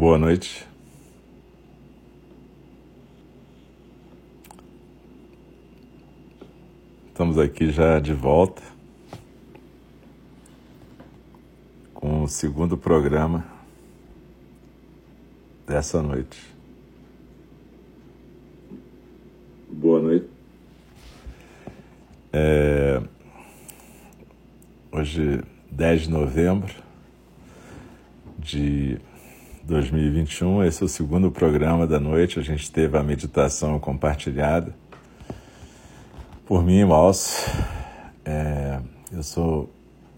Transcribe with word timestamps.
Boa 0.00 0.16
noite. 0.16 0.66
Estamos 7.08 7.38
aqui 7.38 7.70
já 7.70 8.00
de 8.00 8.14
volta 8.14 8.62
com 11.92 12.22
o 12.22 12.28
segundo 12.28 12.78
programa 12.78 13.44
dessa 15.66 16.02
noite. 16.02 16.50
Boa 19.68 20.00
noite. 20.00 20.30
É... 22.32 23.02
Hoje, 24.90 25.42
10 25.70 26.00
de 26.04 26.10
novembro 26.10 26.74
de 28.38 28.98
2021, 29.70 30.64
esse 30.64 30.82
é 30.82 30.84
o 30.84 30.88
segundo 30.88 31.30
programa 31.30 31.86
da 31.86 32.00
noite. 32.00 32.40
A 32.40 32.42
gente 32.42 32.72
teve 32.72 32.98
a 32.98 33.04
meditação 33.04 33.78
compartilhada 33.78 34.74
por 36.44 36.64
mim, 36.64 36.84
Malso. 36.84 37.48
É... 38.24 38.80
Eu 39.12 39.22
sou 39.22 39.70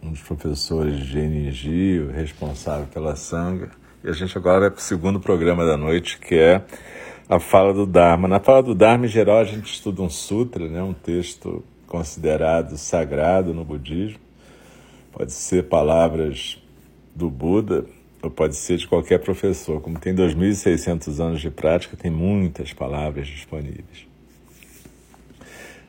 um 0.03 0.11
dos 0.11 0.23
professores 0.23 0.99
de 0.99 1.21
GNG, 1.21 2.11
responsável 2.15 2.87
pela 2.87 3.15
Sangha. 3.15 3.69
E 4.03 4.09
a 4.09 4.13
gente 4.13 4.37
agora 4.39 4.61
vai 4.61 4.71
para 4.71 4.79
o 4.79 4.83
segundo 4.83 5.21
programa 5.21 5.67
da 5.67 5.77
noite, 5.77 6.19
que 6.19 6.35
é 6.35 6.65
a 7.29 7.39
fala 7.39 7.75
do 7.75 7.85
Dharma. 7.85 8.27
Na 8.27 8.41
fala 8.41 8.63
do 8.63 8.75
Dharma, 8.75 9.05
em 9.05 9.09
geral, 9.09 9.39
a 9.39 9.45
gente 9.45 9.71
estuda 9.71 10.01
um 10.01 10.09
sutra, 10.09 10.67
né, 10.67 10.83
um 10.83 10.95
texto 10.95 11.63
considerado 11.87 12.79
sagrado 12.79 13.53
no 13.53 13.67
budismo. 13.67 14.19
Pode 15.13 15.33
ser 15.33 15.65
palavras 15.65 16.59
do 17.15 17.29
Buda 17.29 17.85
pode 18.31 18.57
ser 18.57 18.77
de 18.77 18.87
qualquer 18.87 19.19
professor. 19.19 19.81
Como 19.81 19.99
tem 19.99 20.15
2.600 20.15 21.21
anos 21.21 21.41
de 21.41 21.51
prática, 21.51 21.97
tem 21.97 22.11
muitas 22.11 22.73
palavras 22.73 23.27
disponíveis. 23.27 24.07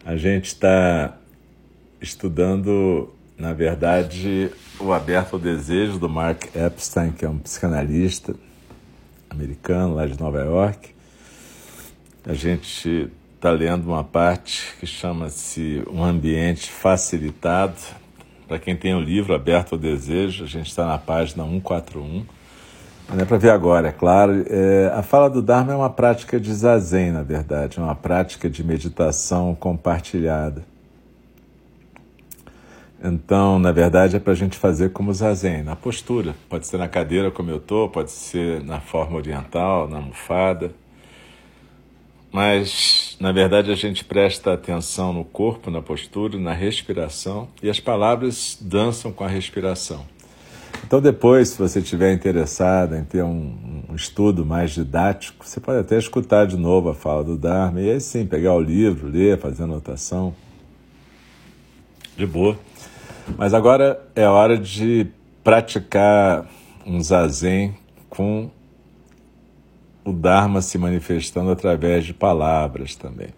A 0.06 0.16
gente 0.18 0.48
está 0.48 1.18
estudando, 2.02 3.14
na 3.38 3.54
verdade, 3.54 4.52
o 4.80 4.92
Aberto 4.92 5.34
ao 5.34 5.40
Desejo 5.40 5.98
do 5.98 6.10
Mark 6.10 6.54
Epstein, 6.56 7.12
que 7.12 7.24
é 7.24 7.30
um 7.30 7.38
psicanalista 7.38 8.36
americano 9.30 9.96
lá 9.96 10.06
de 10.06 10.20
Nova 10.20 10.42
York. 10.42 10.90
A 12.26 12.34
gente 12.34 13.10
está 13.36 13.52
lendo 13.52 13.88
uma 13.88 14.04
parte 14.04 14.76
que 14.80 14.86
chama-se 14.86 15.84
Um 15.90 16.04
Ambiente 16.04 16.72
Facilitado. 16.72 18.03
Para 18.48 18.60
quem 18.60 18.76
tem 18.76 18.94
o 18.94 19.00
livro 19.00 19.34
Aberto 19.34 19.74
ao 19.74 19.80
Desejo, 19.80 20.44
a 20.44 20.48
gente 20.48 20.68
está 20.68 20.86
na 20.86 20.98
página 20.98 21.44
141. 21.44 22.26
Não 23.10 23.20
é 23.20 23.26
para 23.26 23.38
ver 23.38 23.50
agora, 23.50 23.90
é 23.90 23.92
claro. 23.92 24.46
É, 24.48 24.92
a 24.94 25.02
fala 25.02 25.30
do 25.30 25.42
Dharma 25.42 25.74
é 25.74 25.76
uma 25.76 25.90
prática 25.90 26.40
de 26.40 26.54
zazen, 26.54 27.12
na 27.12 27.24
verdade, 27.24 27.80
é 27.80 27.82
uma 27.82 27.96
prática 27.96 28.50
de 28.50 28.64
meditação 28.64 29.56
compartilhada. 29.56 30.64
Então, 33.04 33.60
na 33.60 33.72
verdade, 33.72 34.16
é 34.16 34.20
para 34.20 34.32
a 34.32 34.36
gente 34.36 34.58
fazer 34.58 34.92
como 34.92 35.14
zazen, 35.14 35.64
na 35.64 35.76
postura. 35.76 36.34
Pode 36.50 36.66
ser 36.68 36.78
na 36.78 36.88
cadeira, 36.88 37.30
como 37.30 37.50
eu 37.50 37.58
estou, 37.58 37.90
pode 37.90 38.12
ser 38.12 38.64
na 38.64 38.80
forma 38.80 39.18
oriental, 39.18 39.90
na 39.90 39.98
almofada 39.98 40.72
mas, 42.34 43.03
na 43.20 43.32
verdade, 43.32 43.72
a 43.72 43.76
gente 43.76 44.04
presta 44.04 44.54
atenção 44.54 45.14
no 45.14 45.24
corpo, 45.24 45.70
na 45.70 45.82
postura, 45.82 46.38
na 46.38 46.54
respiração, 46.54 47.48
e 47.62 47.70
as 47.70 47.80
palavras 47.80 48.58
dançam 48.60 49.12
com 49.12 49.24
a 49.24 49.28
respiração. 49.28 50.06
Então, 50.86 51.00
depois, 51.02 51.50
se 51.50 51.58
você 51.58 51.80
estiver 51.80 52.14
interessado 52.14 52.96
em 52.96 53.04
ter 53.04 53.24
um, 53.24 53.84
um, 53.90 53.96
estudo 53.96 54.46
mais 54.46 54.72
didático, 54.72 55.46
você 55.46 55.60
pode 55.60 55.80
até 55.80 55.98
escutar 55.98 56.46
de 56.46 56.58
novo 56.58 56.90
a 56.90 56.94
fala 56.94 57.24
do 57.24 57.38
Dharma 57.38 57.82
e 57.82 57.90
aí 57.90 58.02
sim 58.02 58.26
pegar 58.26 58.54
o 58.54 58.60
livro, 58.60 59.08
ler, 59.08 59.40
fazer 59.40 59.64
anotação. 59.64 60.36
De 62.18 62.26
boa. 62.26 62.58
Mas 63.38 63.54
agora 63.54 64.06
é 64.16 64.28
hora 64.28 64.58
de 64.58 65.08
praticar 65.44 66.48
um 66.86 67.02
zazen 67.02 67.76
com 68.10 68.52
o 70.06 70.12
Dharma 70.12 70.62
se 70.62 70.78
manifestando 70.78 71.52
através 71.52 72.06
de 72.06 72.14
palavras 72.14 72.96
também. 72.96 73.30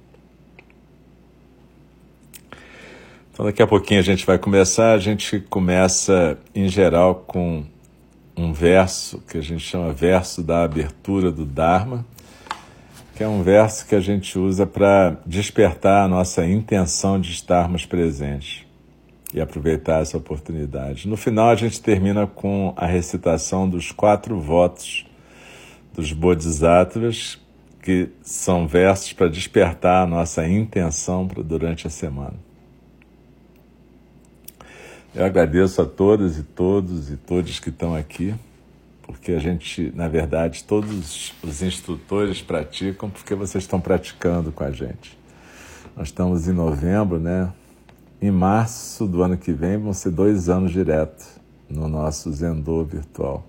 Então, 3.31 3.45
daqui 3.45 3.61
a 3.61 3.67
pouquinho 3.67 3.99
a 3.99 4.03
gente 4.03 4.25
vai 4.25 4.37
começar. 4.37 4.93
A 4.93 4.97
gente 4.97 5.41
começa, 5.41 6.37
em 6.55 6.69
geral, 6.69 7.15
com 7.27 7.65
um 8.37 8.53
verso 8.53 9.21
que 9.27 9.37
a 9.37 9.41
gente 9.41 9.59
chama 9.61 9.91
verso 9.91 10.41
da 10.41 10.63
abertura 10.63 11.31
do 11.31 11.45
Dharma, 11.45 12.05
que 13.15 13.23
é 13.23 13.27
um 13.27 13.43
verso 13.43 13.85
que 13.87 13.95
a 13.95 13.99
gente 13.99 14.39
usa 14.39 14.65
para 14.65 15.17
despertar 15.25 16.05
a 16.05 16.07
nossa 16.07 16.45
intenção 16.45 17.19
de 17.19 17.31
estarmos 17.31 17.85
presentes 17.85 18.65
e 19.33 19.41
aproveitar 19.41 20.01
essa 20.01 20.17
oportunidade. 20.17 21.07
No 21.07 21.17
final, 21.17 21.49
a 21.49 21.55
gente 21.55 21.81
termina 21.81 22.25
com 22.25 22.73
a 22.77 22.85
recitação 22.85 23.69
dos 23.69 23.91
quatro 23.91 24.39
votos 24.39 25.05
dos 25.95 26.11
Bodhisattvas, 26.11 27.39
que 27.81 28.09
são 28.21 28.67
versos 28.67 29.13
para 29.13 29.29
despertar 29.29 30.03
a 30.03 30.07
nossa 30.07 30.45
intenção 30.47 31.25
durante 31.25 31.87
a 31.87 31.89
semana. 31.89 32.33
Eu 35.13 35.23
agradeço 35.23 35.81
a 35.81 35.85
todas 35.85 36.37
e 36.37 36.43
todos 36.43 37.09
e 37.09 37.15
todos 37.15 37.59
que 37.59 37.69
estão 37.69 37.95
aqui, 37.95 38.35
porque 39.03 39.31
a 39.31 39.39
gente, 39.39 39.93
na 39.95 40.09
verdade, 40.09 40.63
todos 40.65 41.33
os 41.41 41.61
instrutores 41.61 42.41
praticam 42.41 43.09
porque 43.09 43.33
vocês 43.33 43.63
estão 43.63 43.79
praticando 43.79 44.51
com 44.51 44.63
a 44.63 44.71
gente. 44.71 45.17
Nós 45.95 46.09
estamos 46.09 46.49
em 46.49 46.51
novembro, 46.51 47.17
né? 47.17 47.53
Em 48.21 48.31
março 48.31 49.07
do 49.07 49.23
ano 49.23 49.37
que 49.37 49.53
vem 49.53 49.77
vão 49.77 49.93
ser 49.93 50.09
dois 50.09 50.49
anos 50.49 50.71
direto 50.71 51.25
no 51.69 51.87
nosso 51.87 52.31
Zendô 52.33 52.83
virtual 52.83 53.45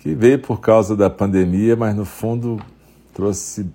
que 0.00 0.14
veio 0.14 0.38
por 0.38 0.60
causa 0.60 0.96
da 0.96 1.08
pandemia, 1.10 1.76
mas 1.76 1.94
no 1.94 2.06
fundo 2.06 2.60
trouxe 3.12 3.70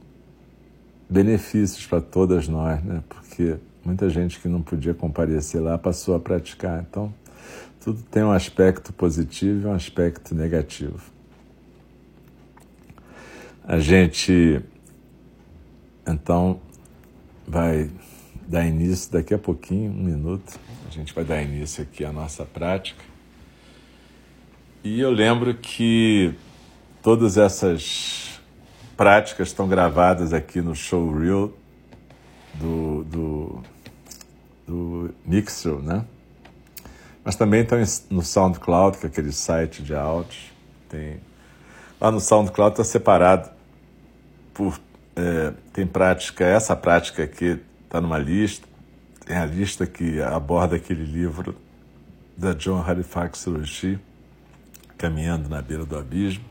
benefícios 1.07 1.85
para 1.85 2.01
todas 2.01 2.47
nós, 2.47 2.83
né? 2.83 3.03
Porque 3.07 3.57
muita 3.85 4.09
gente 4.09 4.39
que 4.39 4.47
não 4.47 4.61
podia 4.61 4.93
comparecer 4.93 5.61
lá 5.61 5.77
passou 5.77 6.15
a 6.15 6.19
praticar. 6.19 6.83
Então, 6.89 7.13
tudo 7.79 8.01
tem 8.09 8.23
um 8.23 8.31
aspecto 8.31 8.91
positivo 8.91 9.67
e 9.67 9.69
um 9.69 9.73
aspecto 9.73 10.33
negativo. 10.33 10.99
A 13.63 13.79
gente, 13.79 14.61
então, 16.07 16.59
vai 17.47 17.89
dar 18.47 18.65
início 18.65 19.11
daqui 19.11 19.33
a 19.33 19.39
pouquinho, 19.39 19.91
um 19.91 20.03
minuto, 20.03 20.59
a 20.87 20.91
gente 20.91 21.13
vai 21.13 21.23
dar 21.23 21.41
início 21.43 21.83
aqui 21.83 22.03
à 22.03 22.11
nossa 22.11 22.45
prática. 22.45 23.14
E 24.85 24.99
eu 24.99 25.09
lembro 25.09 25.51
que 25.55 26.35
todas 27.01 27.37
essas 27.37 28.39
práticas 28.95 29.47
estão 29.47 29.67
gravadas 29.67 30.31
aqui 30.31 30.61
no 30.61 30.75
showreel 30.75 31.51
do, 32.53 33.03
do, 33.05 33.63
do 34.67 35.15
Mixer, 35.25 35.79
né? 35.79 36.05
Mas 37.23 37.35
também 37.35 37.61
estão 37.61 37.79
no 38.11 38.21
SoundCloud, 38.21 38.99
que 38.99 39.07
é 39.07 39.09
aquele 39.09 39.31
site 39.31 39.81
de 39.81 39.95
áudio. 39.95 40.39
Tem... 40.87 41.19
Lá 41.99 42.11
no 42.11 42.19
SoundCloud 42.19 42.73
está 42.73 42.83
separado 42.83 43.49
por... 44.53 44.79
É, 45.15 45.51
tem 45.73 45.87
prática, 45.87 46.45
essa 46.45 46.75
prática 46.75 47.23
aqui 47.23 47.59
está 47.85 47.99
numa 47.99 48.19
lista, 48.19 48.67
tem 49.25 49.35
a 49.35 49.47
lista 49.47 49.87
que 49.87 50.21
aborda 50.21 50.75
aquele 50.75 51.05
livro 51.05 51.55
da 52.37 52.53
John 52.53 52.83
Halifax 52.85 53.45
Roshi, 53.45 53.99
caminhando 54.97 55.47
na 55.49 55.61
beira 55.61 55.85
do 55.85 55.97
abismo. 55.97 56.45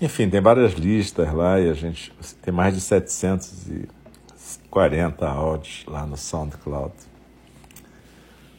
Enfim, 0.00 0.28
tem 0.28 0.40
várias 0.40 0.72
listas 0.72 1.32
lá 1.32 1.60
e 1.60 1.70
a 1.70 1.74
gente 1.74 2.12
tem 2.42 2.52
mais 2.52 2.74
de 2.74 2.80
740 2.80 5.28
áudios 5.28 5.84
lá 5.86 6.04
no 6.04 6.16
SoundCloud. 6.16 6.92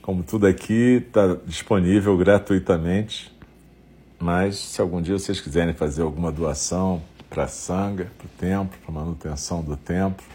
Como 0.02 0.24
tudo 0.24 0.48
aqui 0.48 1.04
está 1.08 1.36
disponível 1.46 2.18
gratuitamente, 2.18 3.30
mas 4.20 4.58
se 4.58 4.82
algum 4.82 5.02
dia 5.02 5.20
vocês 5.20 5.42
quiserem 5.42 5.74
fazer 5.74 6.02
alguma 6.02 6.32
doação 6.32 7.02
para 7.30 7.44
a 7.44 7.48
Sanga, 7.48 8.10
para 8.18 8.26
o 8.26 8.30
templo, 8.38 8.80
para 8.86 8.94
manutenção 8.94 9.62
do 9.62 9.76
templo, 9.76 10.26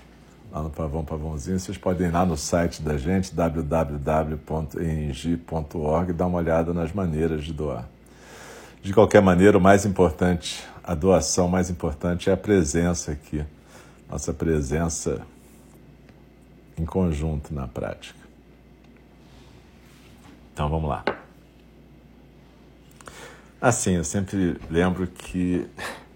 lá 0.50 0.62
no 0.62 0.70
Pavão 0.70 1.04
Pavãozinho, 1.04 1.58
vocês 1.58 1.76
podem 1.78 2.08
ir 2.08 2.10
lá 2.10 2.26
no 2.26 2.36
site 2.36 2.82
da 2.82 2.98
gente, 2.98 3.34
www.eng.org, 3.34 4.40
e 6.10 6.12
dar 6.12 6.26
uma 6.26 6.38
olhada 6.38 6.74
nas 6.74 6.92
maneiras 6.92 7.44
de 7.44 7.52
doar. 7.52 7.88
De 8.82 8.92
qualquer 8.92 9.20
maneira, 9.20 9.58
o 9.58 9.60
mais 9.60 9.84
importante, 9.84 10.64
a 10.82 10.94
doação 10.94 11.48
mais 11.48 11.70
importante 11.70 12.30
é 12.30 12.32
a 12.32 12.36
presença 12.36 13.12
aqui, 13.12 13.44
nossa 14.08 14.32
presença 14.32 15.20
em 16.76 16.84
conjunto 16.84 17.52
na 17.52 17.66
prática. 17.66 18.18
Então 20.52 20.68
vamos 20.68 20.88
lá. 20.88 21.04
Assim, 23.60 23.96
eu 23.96 24.04
sempre 24.04 24.56
lembro 24.70 25.06
que 25.06 25.68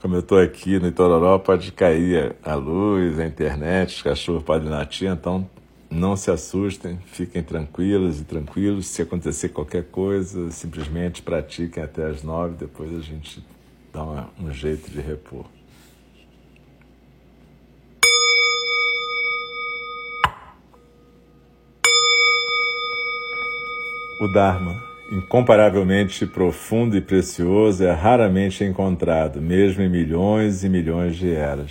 Como 0.00 0.14
eu 0.14 0.20
estou 0.20 0.38
aqui 0.38 0.78
no 0.78 0.86
Itororó, 0.86 1.40
pode 1.40 1.72
cair 1.72 2.36
a 2.44 2.54
luz, 2.54 3.18
a 3.18 3.26
internet, 3.26 3.96
os 3.96 4.02
cachorros 4.02 4.44
podem 4.44 4.68
latir, 4.68 5.10
então 5.10 5.48
não 5.90 6.16
se 6.16 6.30
assustem, 6.30 6.98
fiquem 7.06 7.42
tranquilos 7.42 8.20
e 8.20 8.24
tranquilos. 8.24 8.86
Se 8.86 9.02
acontecer 9.02 9.48
qualquer 9.50 9.84
coisa, 9.84 10.50
simplesmente 10.50 11.22
pratiquem 11.22 11.82
até 11.82 12.06
as 12.06 12.22
nove, 12.22 12.56
depois 12.56 12.94
a 12.94 13.00
gente 13.00 13.44
dá 13.92 14.02
uma, 14.02 14.30
um 14.40 14.52
jeito 14.52 14.90
de 14.90 15.00
repor. 15.00 15.46
O 24.20 24.26
Dharma, 24.32 24.82
incomparavelmente 25.12 26.26
profundo 26.26 26.96
e 26.96 27.00
precioso, 27.00 27.84
é 27.84 27.92
raramente 27.92 28.64
encontrado, 28.64 29.40
mesmo 29.40 29.80
em 29.82 29.88
milhões 29.88 30.64
e 30.64 30.68
milhões 30.68 31.16
de 31.16 31.32
eras. 31.32 31.70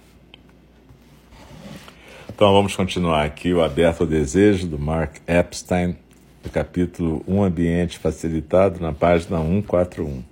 Então 2.41 2.53
vamos 2.53 2.75
continuar 2.75 3.23
aqui 3.23 3.53
o 3.53 3.61
Aberto 3.61 4.01
ao 4.01 4.07
Desejo 4.07 4.65
do 4.65 4.79
Mark 4.79 5.17
Epstein, 5.27 5.95
do 6.41 6.49
capítulo 6.49 7.23
Um 7.27 7.43
Ambiente 7.43 7.99
Facilitado, 7.99 8.79
na 8.79 8.91
página 8.91 9.37
141. 9.37 10.23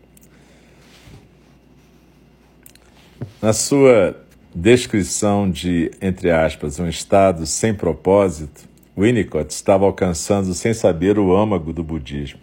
Na 3.39 3.53
sua 3.53 4.19
descrição 4.56 5.51
de, 5.51 5.91
entre 6.01 6.31
aspas, 6.31 6.79
um 6.79 6.89
estado 6.89 7.45
sem 7.45 7.75
propósito, 7.75 8.67
Winnicott 8.97 9.53
estava 9.53 9.85
alcançando 9.85 10.55
sem 10.55 10.73
saber 10.73 11.19
o 11.19 11.38
âmago 11.38 11.71
do 11.71 11.83
budismo. 11.83 12.39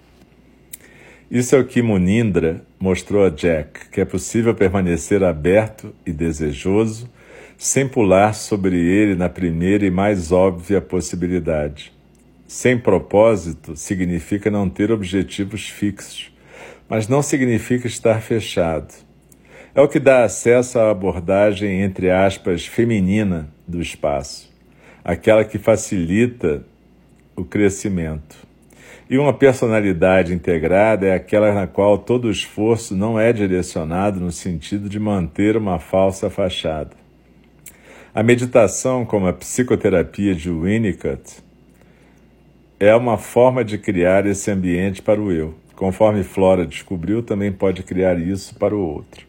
Isso 1.28 1.56
é 1.56 1.58
o 1.58 1.66
que 1.66 1.82
Munindra 1.82 2.64
mostrou 2.78 3.26
a 3.26 3.30
Jack, 3.30 3.88
que 3.88 4.00
é 4.00 4.04
possível 4.04 4.54
permanecer 4.54 5.24
aberto 5.24 5.92
e 6.06 6.12
desejoso 6.12 7.10
sem 7.56 7.88
pular 7.88 8.34
sobre 8.34 8.76
ele 8.76 9.14
na 9.14 9.28
primeira 9.28 9.86
e 9.86 9.90
mais 9.90 10.32
óbvia 10.32 10.80
possibilidade. 10.80 11.92
Sem 12.46 12.78
propósito 12.78 13.76
significa 13.76 14.50
não 14.50 14.68
ter 14.68 14.92
objetivos 14.92 15.68
fixos, 15.68 16.32
mas 16.88 17.08
não 17.08 17.22
significa 17.22 17.86
estar 17.86 18.20
fechado. 18.20 18.94
É 19.74 19.80
o 19.80 19.88
que 19.88 19.98
dá 19.98 20.24
acesso 20.24 20.78
à 20.78 20.90
abordagem, 20.90 21.82
entre 21.82 22.10
aspas, 22.10 22.66
feminina 22.66 23.48
do 23.66 23.80
espaço 23.80 24.56
aquela 25.06 25.44
que 25.44 25.56
facilita 25.56 26.64
o 27.36 27.44
crescimento. 27.44 28.36
E 29.08 29.16
uma 29.16 29.32
personalidade 29.32 30.34
integrada 30.34 31.06
é 31.06 31.14
aquela 31.14 31.54
na 31.54 31.68
qual 31.68 31.96
todo 31.96 32.24
o 32.24 32.30
esforço 32.30 32.96
não 32.96 33.16
é 33.16 33.32
direcionado 33.32 34.18
no 34.18 34.32
sentido 34.32 34.88
de 34.88 34.98
manter 34.98 35.56
uma 35.56 35.78
falsa 35.78 36.28
fachada. 36.28 36.90
A 38.16 38.22
meditação, 38.22 39.04
como 39.04 39.26
a 39.26 39.32
psicoterapia 39.34 40.34
de 40.34 40.48
Winnicott, 40.48 41.44
é 42.80 42.94
uma 42.94 43.18
forma 43.18 43.62
de 43.62 43.76
criar 43.76 44.24
esse 44.24 44.50
ambiente 44.50 45.02
para 45.02 45.20
o 45.20 45.30
eu. 45.30 45.54
Conforme 45.74 46.22
Flora 46.22 46.64
descobriu, 46.64 47.22
também 47.22 47.52
pode 47.52 47.82
criar 47.82 48.18
isso 48.18 48.54
para 48.54 48.74
o 48.74 48.80
outro. 48.80 49.26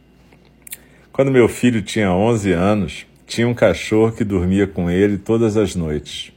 Quando 1.12 1.30
meu 1.30 1.50
filho 1.50 1.82
tinha 1.82 2.14
11 2.14 2.54
anos, 2.54 3.06
tinha 3.26 3.46
um 3.46 3.54
cachorro 3.54 4.14
que 4.14 4.24
dormia 4.24 4.66
com 4.66 4.90
ele 4.90 5.18
todas 5.18 5.58
as 5.58 5.76
noites. 5.76 6.32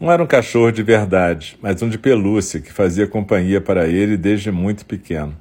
Não 0.00 0.10
era 0.10 0.20
um 0.20 0.26
cachorro 0.26 0.72
de 0.72 0.82
verdade, 0.82 1.56
mas 1.62 1.80
um 1.80 1.88
de 1.88 1.96
pelúcia 1.96 2.60
que 2.60 2.72
fazia 2.72 3.06
companhia 3.06 3.60
para 3.60 3.86
ele 3.86 4.16
desde 4.16 4.50
muito 4.50 4.84
pequeno. 4.84 5.36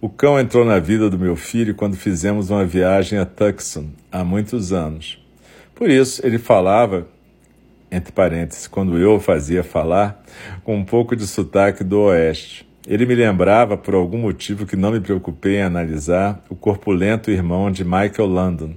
O 0.00 0.08
cão 0.08 0.38
entrou 0.38 0.64
na 0.64 0.78
vida 0.78 1.10
do 1.10 1.18
meu 1.18 1.34
filho 1.34 1.74
quando 1.74 1.96
fizemos 1.96 2.50
uma 2.50 2.64
viagem 2.64 3.18
a 3.18 3.26
Tucson, 3.26 3.86
há 4.12 4.22
muitos 4.22 4.72
anos. 4.72 5.20
Por 5.74 5.90
isso, 5.90 6.24
ele 6.24 6.38
falava, 6.38 7.08
entre 7.90 8.12
parênteses, 8.12 8.68
quando 8.68 8.96
eu 8.96 9.16
o 9.16 9.20
fazia 9.20 9.64
falar, 9.64 10.24
com 10.62 10.76
um 10.76 10.84
pouco 10.84 11.16
de 11.16 11.26
sotaque 11.26 11.82
do 11.82 11.98
oeste. 12.02 12.64
Ele 12.86 13.06
me 13.06 13.16
lembrava, 13.16 13.76
por 13.76 13.92
algum 13.92 14.18
motivo 14.18 14.64
que 14.64 14.76
não 14.76 14.92
me 14.92 15.00
preocupei 15.00 15.56
em 15.56 15.62
analisar, 15.62 16.44
o 16.48 16.54
corpulento 16.54 17.32
irmão 17.32 17.68
de 17.68 17.82
Michael 17.82 18.28
Landon, 18.28 18.76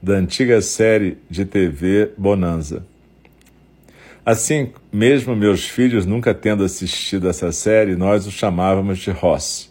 da 0.00 0.14
antiga 0.14 0.62
série 0.62 1.18
de 1.28 1.44
TV 1.44 2.12
Bonanza. 2.16 2.86
Assim, 4.24 4.70
mesmo 4.92 5.34
meus 5.34 5.68
filhos 5.68 6.06
nunca 6.06 6.32
tendo 6.32 6.62
assistido 6.62 7.28
essa 7.28 7.50
série, 7.50 7.96
nós 7.96 8.24
o 8.24 8.30
chamávamos 8.30 9.00
de 9.00 9.10
Ross. 9.10 9.69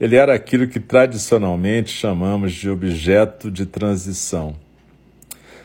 Ele 0.00 0.16
era 0.16 0.34
aquilo 0.34 0.66
que 0.66 0.80
tradicionalmente 0.80 1.90
chamamos 1.90 2.52
de 2.52 2.68
objeto 2.68 3.50
de 3.50 3.64
transição 3.66 4.56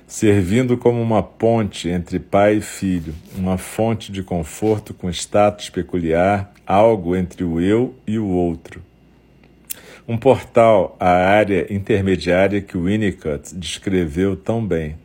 servindo 0.10 0.76
como 0.76 1.00
uma 1.00 1.22
ponte 1.22 1.88
entre 1.88 2.18
pai 2.18 2.56
e 2.56 2.62
filho, 2.62 3.14
uma 3.38 3.60
fonte 3.60 4.12
de 4.12 4.24
conforto 4.24 4.92
com 4.92 5.08
status 5.08 5.70
peculiar, 5.70 6.52
algo 6.66 7.16
entre 7.16 7.44
o 7.44 7.62
eu 7.62 7.94
e 8.08 8.18
o 8.18 8.28
outro. 8.28 8.82
Um 10.08 10.18
portal 10.18 10.98
à 11.00 11.10
área 11.12 11.72
intermediária 11.72 12.60
que 12.60 12.76
Winnicott 12.76 13.56
descreveu 13.56 14.36
tão 14.36 14.66
bem. 14.66 14.96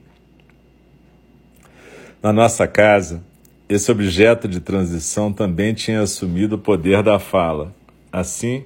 Na 2.22 2.32
nossa 2.32 2.66
casa, 2.66 3.22
esse 3.68 3.92
objeto 3.92 4.48
de 4.48 4.58
transição 4.58 5.30
também 5.30 5.74
tinha 5.74 6.00
assumido 6.00 6.54
o 6.54 6.58
poder 6.58 7.02
da 7.02 7.18
fala. 7.18 7.74
Assim, 8.10 8.64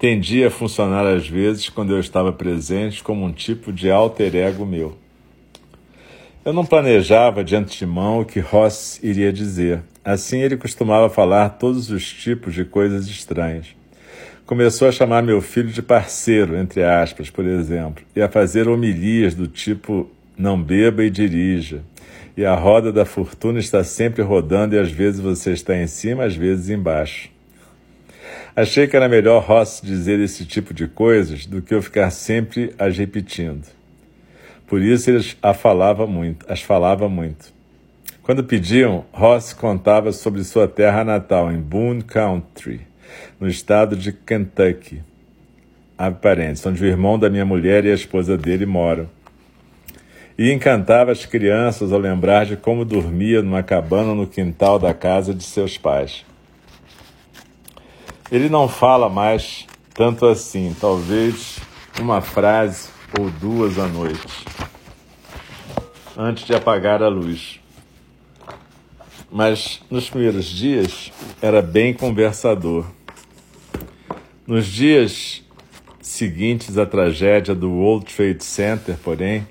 tendia 0.00 0.46
a 0.46 0.50
funcionar 0.50 1.06
às 1.06 1.28
vezes 1.28 1.68
quando 1.68 1.92
eu 1.92 2.00
estava 2.00 2.32
presente 2.32 3.04
como 3.04 3.22
um 3.22 3.30
tipo 3.30 3.70
de 3.70 3.90
alter 3.90 4.34
ego 4.34 4.64
meu. 4.64 4.96
Eu 6.42 6.54
não 6.54 6.64
planejava 6.64 7.44
de 7.44 7.54
antemão 7.54 8.20
o 8.20 8.24
que 8.24 8.40
Ross 8.40 8.98
iria 9.02 9.30
dizer. 9.30 9.82
Assim, 10.02 10.38
ele 10.38 10.56
costumava 10.56 11.10
falar 11.10 11.50
todos 11.50 11.90
os 11.90 12.10
tipos 12.10 12.54
de 12.54 12.64
coisas 12.64 13.08
estranhas. 13.08 13.66
Começou 14.46 14.88
a 14.88 14.92
chamar 14.92 15.22
meu 15.22 15.42
filho 15.42 15.68
de 15.68 15.82
parceiro, 15.82 16.56
entre 16.56 16.82
aspas, 16.82 17.28
por 17.28 17.44
exemplo, 17.44 18.02
e 18.16 18.22
a 18.22 18.28
fazer 18.28 18.68
homilias 18.68 19.34
do 19.34 19.46
tipo 19.46 20.10
não 20.34 20.60
beba 20.60 21.04
e 21.04 21.10
dirija. 21.10 21.82
E 22.34 22.42
a 22.42 22.54
roda 22.54 22.90
da 22.90 23.04
fortuna 23.04 23.58
está 23.58 23.84
sempre 23.84 24.22
rodando 24.22 24.74
e 24.74 24.78
às 24.78 24.90
vezes 24.90 25.20
você 25.20 25.52
está 25.52 25.76
em 25.76 25.86
cima, 25.86 26.24
às 26.24 26.34
vezes 26.34 26.70
embaixo. 26.70 27.28
Achei 28.60 28.86
que 28.86 28.94
era 28.94 29.08
melhor 29.08 29.42
Ross 29.42 29.80
dizer 29.82 30.20
esse 30.20 30.44
tipo 30.44 30.74
de 30.74 30.86
coisas 30.86 31.46
do 31.46 31.62
que 31.62 31.72
eu 31.72 31.80
ficar 31.80 32.10
sempre 32.10 32.74
as 32.78 32.94
repetindo. 32.94 33.66
Por 34.66 34.82
isso 34.82 35.08
eles 35.08 35.34
a 35.42 35.54
falava 35.54 36.06
muito, 36.06 36.44
as 36.46 36.60
falava 36.60 37.08
muito. 37.08 37.54
Quando 38.22 38.44
pediam, 38.44 39.06
Ross 39.12 39.54
contava 39.54 40.12
sobre 40.12 40.44
sua 40.44 40.68
terra 40.68 41.02
natal, 41.02 41.50
em 41.50 41.58
Boone 41.58 42.02
Country, 42.02 42.82
no 43.40 43.48
estado 43.48 43.96
de 43.96 44.12
Kentucky. 44.12 45.02
Abre 45.96 46.54
onde 46.66 46.84
o 46.84 46.86
irmão 46.86 47.18
da 47.18 47.30
minha 47.30 47.46
mulher 47.46 47.86
e 47.86 47.90
a 47.90 47.94
esposa 47.94 48.36
dele 48.36 48.66
moram. 48.66 49.08
E 50.36 50.52
encantava 50.52 51.12
as 51.12 51.24
crianças 51.24 51.94
ao 51.94 51.98
lembrar 51.98 52.44
de 52.44 52.58
como 52.58 52.84
dormia 52.84 53.40
numa 53.40 53.62
cabana 53.62 54.14
no 54.14 54.26
quintal 54.26 54.78
da 54.78 54.92
casa 54.92 55.32
de 55.32 55.44
seus 55.44 55.78
pais. 55.78 56.28
Ele 58.30 58.48
não 58.48 58.68
fala 58.68 59.08
mais 59.08 59.66
tanto 59.92 60.24
assim, 60.24 60.74
talvez 60.80 61.58
uma 62.00 62.20
frase 62.20 62.88
ou 63.18 63.28
duas 63.28 63.76
à 63.76 63.88
noite, 63.88 64.44
antes 66.16 66.44
de 66.44 66.54
apagar 66.54 67.02
a 67.02 67.08
luz. 67.08 67.58
Mas 69.32 69.80
nos 69.90 70.08
primeiros 70.08 70.46
dias 70.46 71.10
era 71.42 71.60
bem 71.60 71.92
conversador. 71.92 72.86
Nos 74.46 74.66
dias 74.66 75.42
seguintes 76.00 76.78
à 76.78 76.86
tragédia 76.86 77.54
do 77.54 77.70
World 77.70 78.14
Trade 78.14 78.44
Center, 78.44 78.96
porém, 79.02 79.46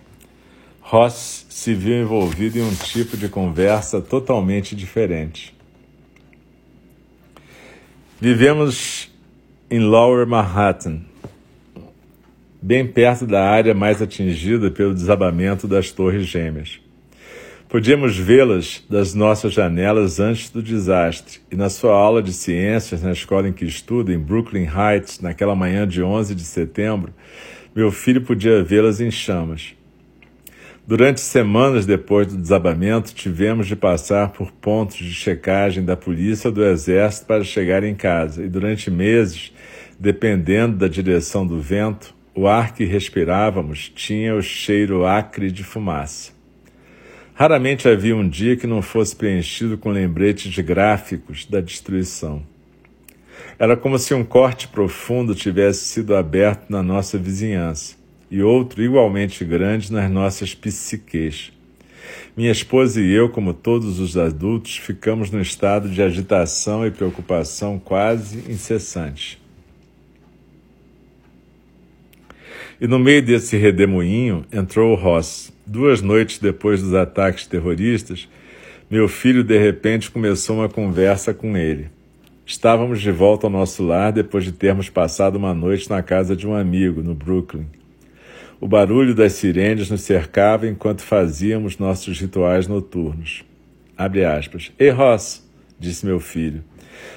Ross 0.81 1.45
se 1.49 1.73
viu 1.73 2.01
envolvido 2.01 2.57
em 2.57 2.61
um 2.61 2.73
tipo 2.73 3.17
de 3.17 3.27
conversa 3.27 4.01
totalmente 4.01 4.73
diferente. 4.73 5.58
Vivemos 8.21 9.09
em 9.71 9.79
Lower 9.79 10.27
Manhattan, 10.27 10.99
bem 12.61 12.85
perto 12.85 13.25
da 13.25 13.49
área 13.49 13.73
mais 13.73 14.01
atingida 14.01 14.69
pelo 14.69 14.93
desabamento 14.93 15.65
das 15.65 15.89
Torres 15.89 16.25
Gêmeas. 16.25 16.81
Podíamos 17.69 18.17
vê-las 18.17 18.83
das 18.89 19.13
nossas 19.13 19.53
janelas 19.53 20.19
antes 20.19 20.49
do 20.49 20.61
desastre, 20.61 21.39
e 21.49 21.55
na 21.55 21.69
sua 21.69 21.93
aula 21.93 22.21
de 22.21 22.33
ciências 22.33 23.01
na 23.01 23.13
escola 23.13 23.47
em 23.47 23.53
que 23.53 23.63
estudo, 23.63 24.11
em 24.11 24.19
Brooklyn 24.19 24.67
Heights, 24.67 25.21
naquela 25.21 25.55
manhã 25.55 25.87
de 25.87 26.03
11 26.03 26.35
de 26.35 26.43
setembro, 26.43 27.13
meu 27.73 27.89
filho 27.89 28.19
podia 28.19 28.61
vê-las 28.61 28.99
em 28.99 29.09
chamas. 29.09 29.78
Durante 30.89 31.21
semanas 31.21 31.85
depois 31.85 32.25
do 32.25 32.35
desabamento, 32.35 33.13
tivemos 33.13 33.67
de 33.67 33.75
passar 33.75 34.29
por 34.29 34.51
pontos 34.51 34.97
de 34.97 35.13
checagem 35.13 35.85
da 35.85 35.95
polícia 35.95 36.47
ou 36.47 36.51
do 36.51 36.65
exército 36.65 37.27
para 37.27 37.43
chegar 37.43 37.83
em 37.83 37.93
casa, 37.93 38.43
e 38.43 38.49
durante 38.49 38.89
meses, 38.89 39.53
dependendo 39.99 40.77
da 40.77 40.87
direção 40.87 41.45
do 41.45 41.59
vento, 41.59 42.15
o 42.33 42.47
ar 42.47 42.73
que 42.73 42.85
respirávamos 42.85 43.87
tinha 43.87 44.33
o 44.33 44.41
cheiro 44.41 45.05
acre 45.05 45.51
de 45.51 45.63
fumaça. 45.63 46.31
Raramente 47.35 47.87
havia 47.87 48.15
um 48.15 48.27
dia 48.27 48.57
que 48.57 48.65
não 48.65 48.81
fosse 48.81 49.15
preenchido 49.15 49.77
com 49.77 49.91
lembretes 49.91 50.57
gráficos 50.57 51.45
da 51.45 51.61
destruição. 51.61 52.41
Era 53.59 53.77
como 53.77 53.99
se 53.99 54.11
um 54.15 54.23
corte 54.23 54.67
profundo 54.67 55.35
tivesse 55.35 55.85
sido 55.85 56.15
aberto 56.15 56.67
na 56.67 56.81
nossa 56.81 57.15
vizinhança 57.15 57.98
e 58.29 58.41
outro 58.41 58.83
igualmente 58.83 59.43
grande 59.43 59.91
nas 59.91 60.09
nossas 60.09 60.53
psiques. 60.53 61.51
Minha 62.35 62.51
esposa 62.51 63.01
e 63.01 63.11
eu, 63.11 63.29
como 63.29 63.53
todos 63.53 63.99
os 63.99 64.17
adultos, 64.17 64.77
ficamos 64.77 65.29
num 65.29 65.41
estado 65.41 65.89
de 65.89 66.01
agitação 66.01 66.85
e 66.85 66.91
preocupação 66.91 67.79
quase 67.79 68.49
incessante. 68.49 69.39
E 72.79 72.87
no 72.87 72.97
meio 72.97 73.21
desse 73.21 73.57
redemoinho 73.57 74.45
entrou 74.51 74.93
o 74.93 74.95
Ross. 74.95 75.51
Duas 75.65 76.01
noites 76.01 76.39
depois 76.39 76.81
dos 76.81 76.93
ataques 76.93 77.45
terroristas, 77.45 78.27
meu 78.89 79.07
filho 79.07 79.43
de 79.43 79.57
repente 79.57 80.09
começou 80.09 80.57
uma 80.57 80.69
conversa 80.69 81.33
com 81.33 81.57
ele. 81.57 81.89
Estávamos 82.45 83.01
de 83.01 83.11
volta 83.11 83.45
ao 83.45 83.51
nosso 83.51 83.85
lar 83.85 84.11
depois 84.11 84.43
de 84.43 84.51
termos 84.51 84.89
passado 84.89 85.35
uma 85.35 85.53
noite 85.53 85.89
na 85.89 86.01
casa 86.01 86.35
de 86.35 86.47
um 86.47 86.55
amigo, 86.55 87.03
no 87.03 87.13
Brooklyn. 87.13 87.67
O 88.61 88.67
barulho 88.67 89.15
das 89.15 89.33
sirenes 89.33 89.89
nos 89.89 90.01
cercava 90.01 90.67
enquanto 90.67 91.01
fazíamos 91.01 91.77
nossos 91.77 92.19
rituais 92.19 92.67
noturnos. 92.67 93.43
Abre 93.97 94.25
aspas. 94.25 94.71
Ei, 94.77 94.89
Ross, 94.89 95.47
disse 95.79 96.05
meu 96.05 96.19
filho, 96.19 96.63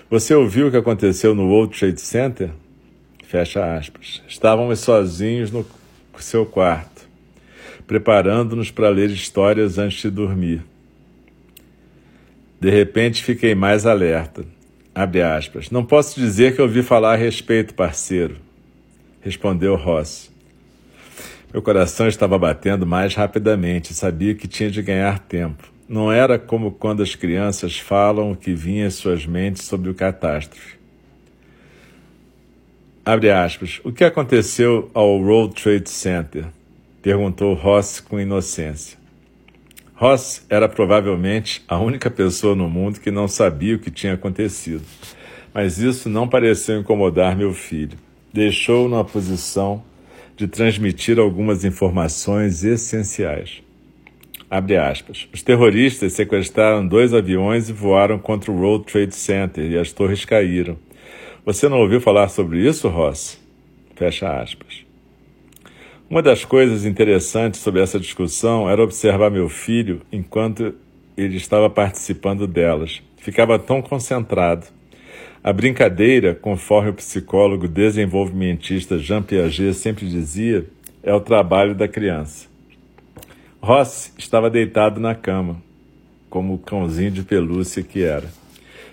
você 0.09 0.35
ouviu 0.35 0.69
o 0.69 0.71
que 0.71 0.77
aconteceu 0.77 1.35
no 1.35 1.49
World 1.49 1.77
Trade 1.77 2.01
Center? 2.01 2.51
Fecha 3.25 3.77
aspas. 3.77 4.23
Estávamos 4.29 4.81
sozinhos 4.81 5.51
no 5.51 5.67
seu 6.19 6.47
quarto, 6.47 7.09
preparando-nos 7.87 8.71
para 8.71 8.89
ler 8.89 9.11
histórias 9.11 9.79
antes 9.79 10.01
de 10.03 10.11
dormir. 10.11 10.63
De 12.61 12.71
repente 12.71 13.25
fiquei 13.25 13.55
mais 13.55 13.85
alerta. 13.85 14.45
Abre 14.95 15.23
aspas. 15.23 15.71
Não 15.71 15.85
posso 15.85 16.21
dizer 16.21 16.55
que 16.55 16.63
ouvi 16.63 16.83
falar 16.83 17.15
a 17.15 17.17
respeito, 17.17 17.75
parceiro, 17.75 18.37
respondeu 19.21 19.75
Ross. 19.75 20.32
Meu 21.53 21.61
coração 21.61 22.09
estava 22.09 22.39
batendo 22.39 22.87
mais 22.87 23.15
rapidamente, 23.15 23.93
sabia 23.93 24.35
que 24.35 24.49
tinha 24.49 24.71
de 24.71 24.81
ganhar 24.81 25.19
tempo. 25.19 25.71
Não 25.87 26.11
era 26.11 26.39
como 26.39 26.73
quando 26.73 27.03
as 27.03 27.15
crianças 27.15 27.79
falam 27.79 28.33
o 28.33 28.37
que 28.37 28.55
vinha 28.55 28.87
em 28.87 28.91
suas 28.91 29.27
mentes 29.27 29.65
sobre 29.65 29.91
o 29.91 29.95
catástrofe. 29.95 30.77
Abre 33.05 33.31
aspas. 33.31 33.83
O 33.85 33.93
que 33.93 34.03
aconteceu 34.03 34.91
ao 34.95 35.21
World 35.21 35.61
Trade 35.61 35.91
Center? 35.91 36.47
Perguntou 37.03 37.53
Ross 37.53 38.01
com 38.01 38.19
inocência. 38.19 38.97
Ross 39.95 40.47
era 40.49 40.69
provavelmente 40.71 41.63
a 41.69 41.79
única 41.79 42.11
pessoa 42.11 42.55
no 42.55 42.71
mundo 42.71 42.99
que 42.99 43.11
não 43.11 43.29
sabia 43.29 43.77
o 43.77 43.79
que 43.79 43.91
tinha 43.91 44.15
acontecido. 44.15 44.85
Mas 45.53 45.79
isso 45.79 46.09
não 46.09 46.27
pareceu 46.27 46.81
incomodar 46.81 47.37
meu 47.37 47.53
filho. 47.53 47.99
Deixou-o 48.33 48.89
na 48.89 49.05
posição 49.05 49.83
de 50.43 50.49
transmitir 50.49 51.21
algumas 51.21 51.65
informações 51.65 52.65
essenciais. 52.65 53.63
Abre 54.51 54.77
aspas. 54.77 55.29
Os 55.33 55.41
terroristas 55.41 56.15
sequestraram 56.15 56.85
dois 56.85 57.15
aviões 57.15 57.69
e 57.69 57.73
voaram 57.73 58.19
contra 58.19 58.51
o 58.51 58.57
World 58.57 58.85
Trade 58.87 59.15
Center 59.15 59.71
e 59.71 59.79
as 59.79 59.93
torres 59.93 60.25
caíram. 60.25 60.77
Você 61.47 61.69
não 61.69 61.79
ouviu 61.79 62.01
falar 62.01 62.29
sobre 62.29 62.59
isso, 62.59 62.89
Ross? 62.89 63.41
Fecha 63.95 64.37
aspas. 64.37 64.85
Uma 66.11 66.21
das 66.21 66.45
coisas 66.45 66.85
interessantes 66.85 67.61
sobre 67.61 67.81
essa 67.81 68.01
discussão 68.01 68.69
era 68.69 68.83
observar 68.83 69.31
meu 69.31 69.49
filho 69.49 70.03
enquanto 70.11 70.75
ele 71.17 71.37
estava 71.37 71.71
participando 71.71 72.49
delas. 72.49 73.01
Ficava 73.17 73.61
tão 73.61 73.81
concentrado. 73.81 74.67
A 75.45 75.53
brincadeira, 75.53 76.37
conforme 76.37 76.91
o 76.91 76.95
psicólogo 76.95 77.67
desenvolvimentista 77.67 78.97
Jean 78.97 79.23
Piaget 79.23 79.75
sempre 79.75 80.09
dizia, 80.09 80.65
é 81.03 81.13
o 81.13 81.21
trabalho 81.21 81.75
da 81.75 81.89
criança. 81.89 82.47
Ross 83.61 84.15
estava 84.17 84.49
deitado 84.49 85.01
na 85.01 85.17
cama, 85.17 85.61
como 86.31 86.55
o 86.55 86.59
cãozinho 86.59 87.11
de 87.11 87.25
pelúcia 87.25 87.83
que 87.83 88.05
era. 88.05 88.29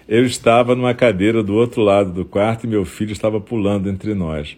Eu 0.08 0.26
estava 0.26 0.74
numa 0.74 0.96
cadeira 0.96 1.44
do 1.44 1.54
outro 1.54 1.84
lado 1.84 2.12
do 2.12 2.26
quarto 2.26 2.64
e 2.64 2.68
meu 2.68 2.84
filho 2.84 3.12
estava 3.12 3.40
pulando 3.40 3.88
entre 3.88 4.16
nós. 4.16 4.58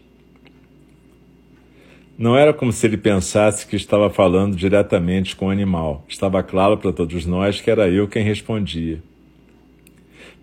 Não 2.17 2.38
era 2.38 2.53
como 2.53 2.71
se 2.71 2.88
ele 2.88 2.95
pensasse 2.95 3.67
que 3.67 3.75
estava 3.75 4.10
falando 4.10 4.55
diretamente 4.55 5.36
com 5.36 5.48
o 5.48 5.50
animal. 5.50 6.05
Estava 6.07 6.41
claro 6.41 6.77
para 6.77 6.93
todos 6.93 7.25
nós 7.25 7.60
que 7.60 7.69
era 7.69 7.89
eu 7.89 8.07
quem 8.07 8.24
respondia. 8.24 9.03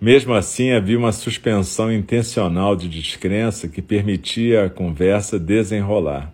Mesmo 0.01 0.33
assim, 0.33 0.71
havia 0.71 0.97
uma 0.97 1.11
suspensão 1.11 1.93
intencional 1.93 2.77
de 2.77 2.89
descrença 2.89 3.67
que 3.69 3.83
permitia 3.83 4.67
a 4.67 4.71
conversa 4.71 5.39
desenrolar. 5.39 6.33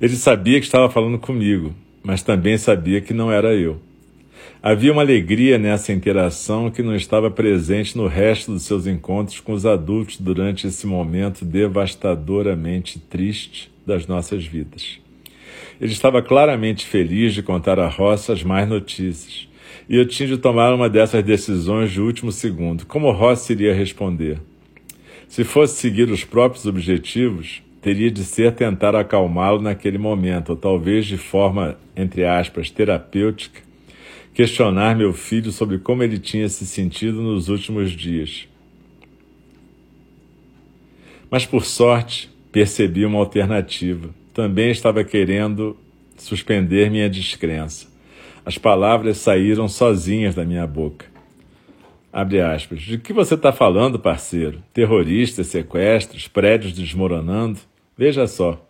Ele 0.00 0.14
sabia 0.14 0.60
que 0.60 0.66
estava 0.66 0.88
falando 0.88 1.18
comigo, 1.18 1.74
mas 2.02 2.22
também 2.22 2.56
sabia 2.56 3.00
que 3.00 3.12
não 3.12 3.30
era 3.30 3.54
eu. 3.54 3.80
Havia 4.62 4.92
uma 4.92 5.02
alegria 5.02 5.58
nessa 5.58 5.92
interação 5.92 6.70
que 6.70 6.82
não 6.82 6.94
estava 6.94 7.28
presente 7.28 7.96
no 7.96 8.06
resto 8.06 8.52
dos 8.52 8.62
seus 8.62 8.86
encontros 8.86 9.40
com 9.40 9.52
os 9.52 9.66
adultos 9.66 10.18
durante 10.18 10.68
esse 10.68 10.86
momento 10.86 11.44
devastadoramente 11.44 13.00
triste 13.00 13.72
das 13.84 14.06
nossas 14.06 14.46
vidas. 14.46 15.00
Ele 15.80 15.92
estava 15.92 16.22
claramente 16.22 16.86
feliz 16.86 17.34
de 17.34 17.42
contar 17.42 17.80
a 17.80 17.88
Roça 17.88 18.32
as 18.32 18.44
mais 18.44 18.68
notícias, 18.68 19.48
e 19.88 19.96
eu 19.96 20.06
tinha 20.06 20.28
de 20.28 20.38
tomar 20.38 20.72
uma 20.74 20.88
dessas 20.88 21.22
decisões 21.22 21.90
de 21.90 22.00
último 22.00 22.30
segundo. 22.32 22.86
Como 22.86 23.10
Roça 23.10 23.52
iria 23.52 23.74
responder? 23.74 24.40
Se 25.28 25.44
fosse 25.44 25.80
seguir 25.80 26.10
os 26.10 26.24
próprios 26.24 26.66
objetivos, 26.66 27.62
teria 27.80 28.10
de 28.10 28.22
ser 28.22 28.52
tentar 28.52 28.94
acalmá-lo 28.94 29.60
naquele 29.60 29.98
momento, 29.98 30.50
ou 30.50 30.56
talvez 30.56 31.06
de 31.06 31.16
forma, 31.16 31.76
entre 31.96 32.24
aspas, 32.24 32.70
terapêutica, 32.70 33.60
questionar 34.32 34.96
meu 34.96 35.12
filho 35.12 35.50
sobre 35.50 35.78
como 35.78 36.02
ele 36.02 36.18
tinha 36.18 36.48
se 36.48 36.66
sentido 36.66 37.20
nos 37.20 37.48
últimos 37.48 37.90
dias. 37.90 38.48
Mas 41.30 41.44
por 41.44 41.64
sorte, 41.64 42.30
percebi 42.52 43.04
uma 43.04 43.18
alternativa. 43.18 44.10
Também 44.32 44.70
estava 44.70 45.02
querendo 45.02 45.76
suspender 46.16 46.90
minha 46.90 47.08
descrença. 47.08 47.91
As 48.44 48.58
palavras 48.58 49.18
saíram 49.18 49.68
sozinhas 49.68 50.34
da 50.34 50.44
minha 50.44 50.66
boca. 50.66 51.06
Abre 52.12 52.40
aspas. 52.40 52.82
De 52.82 52.98
que 52.98 53.12
você 53.12 53.34
está 53.34 53.52
falando, 53.52 53.98
parceiro? 53.98 54.62
Terroristas, 54.74 55.46
sequestros, 55.46 56.28
prédios 56.28 56.72
desmoronando? 56.72 57.60
Veja 57.96 58.26
só. 58.26 58.60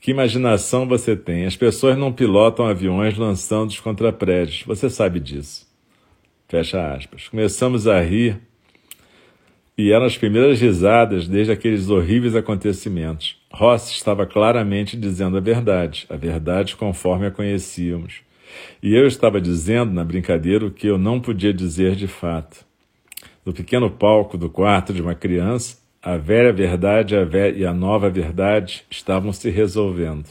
Que 0.00 0.10
imaginação 0.10 0.86
você 0.86 1.16
tem? 1.16 1.46
As 1.46 1.56
pessoas 1.56 1.96
não 1.96 2.12
pilotam 2.12 2.66
aviões 2.66 3.16
lançando-os 3.16 3.80
contra 3.80 4.12
prédios. 4.12 4.62
Você 4.66 4.90
sabe 4.90 5.18
disso. 5.18 5.66
Fecha 6.48 6.92
aspas. 6.94 7.28
Começamos 7.28 7.86
a 7.86 8.00
rir 8.00 8.38
E 9.76 9.90
eram 9.90 10.04
as 10.04 10.18
primeiras 10.18 10.60
risadas 10.60 11.26
desde 11.26 11.50
aqueles 11.50 11.88
horríveis 11.88 12.36
acontecimentos. 12.36 13.40
Ross 13.50 13.90
estava 13.90 14.26
claramente 14.26 14.96
dizendo 14.96 15.36
a 15.36 15.40
verdade, 15.40 16.06
a 16.10 16.16
verdade 16.16 16.76
conforme 16.76 17.26
a 17.26 17.30
conhecíamos. 17.30 18.20
E 18.82 18.94
eu 18.94 19.06
estava 19.06 19.40
dizendo 19.40 19.92
na 19.92 20.04
brincadeira 20.04 20.66
o 20.66 20.70
que 20.70 20.86
eu 20.86 20.98
não 20.98 21.20
podia 21.20 21.52
dizer 21.52 21.94
de 21.94 22.06
fato. 22.06 22.64
No 23.44 23.52
pequeno 23.52 23.90
palco 23.90 24.38
do 24.38 24.48
quarto 24.48 24.92
de 24.92 25.02
uma 25.02 25.14
criança, 25.14 25.78
a 26.02 26.16
velha 26.16 26.52
verdade 26.52 27.16
a 27.16 27.24
e 27.54 27.64
a 27.64 27.72
nova 27.72 28.10
verdade 28.10 28.84
estavam 28.90 29.32
se 29.32 29.50
resolvendo. 29.50 30.28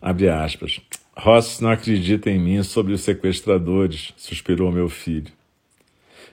Abre 0.00 0.28
aspas. 0.28 0.80
Ross 1.16 1.60
não 1.60 1.70
acredita 1.70 2.30
em 2.30 2.38
mim 2.38 2.62
sobre 2.62 2.94
os 2.94 3.02
sequestradores, 3.02 4.14
suspirou 4.16 4.72
meu 4.72 4.88
filho. 4.88 5.32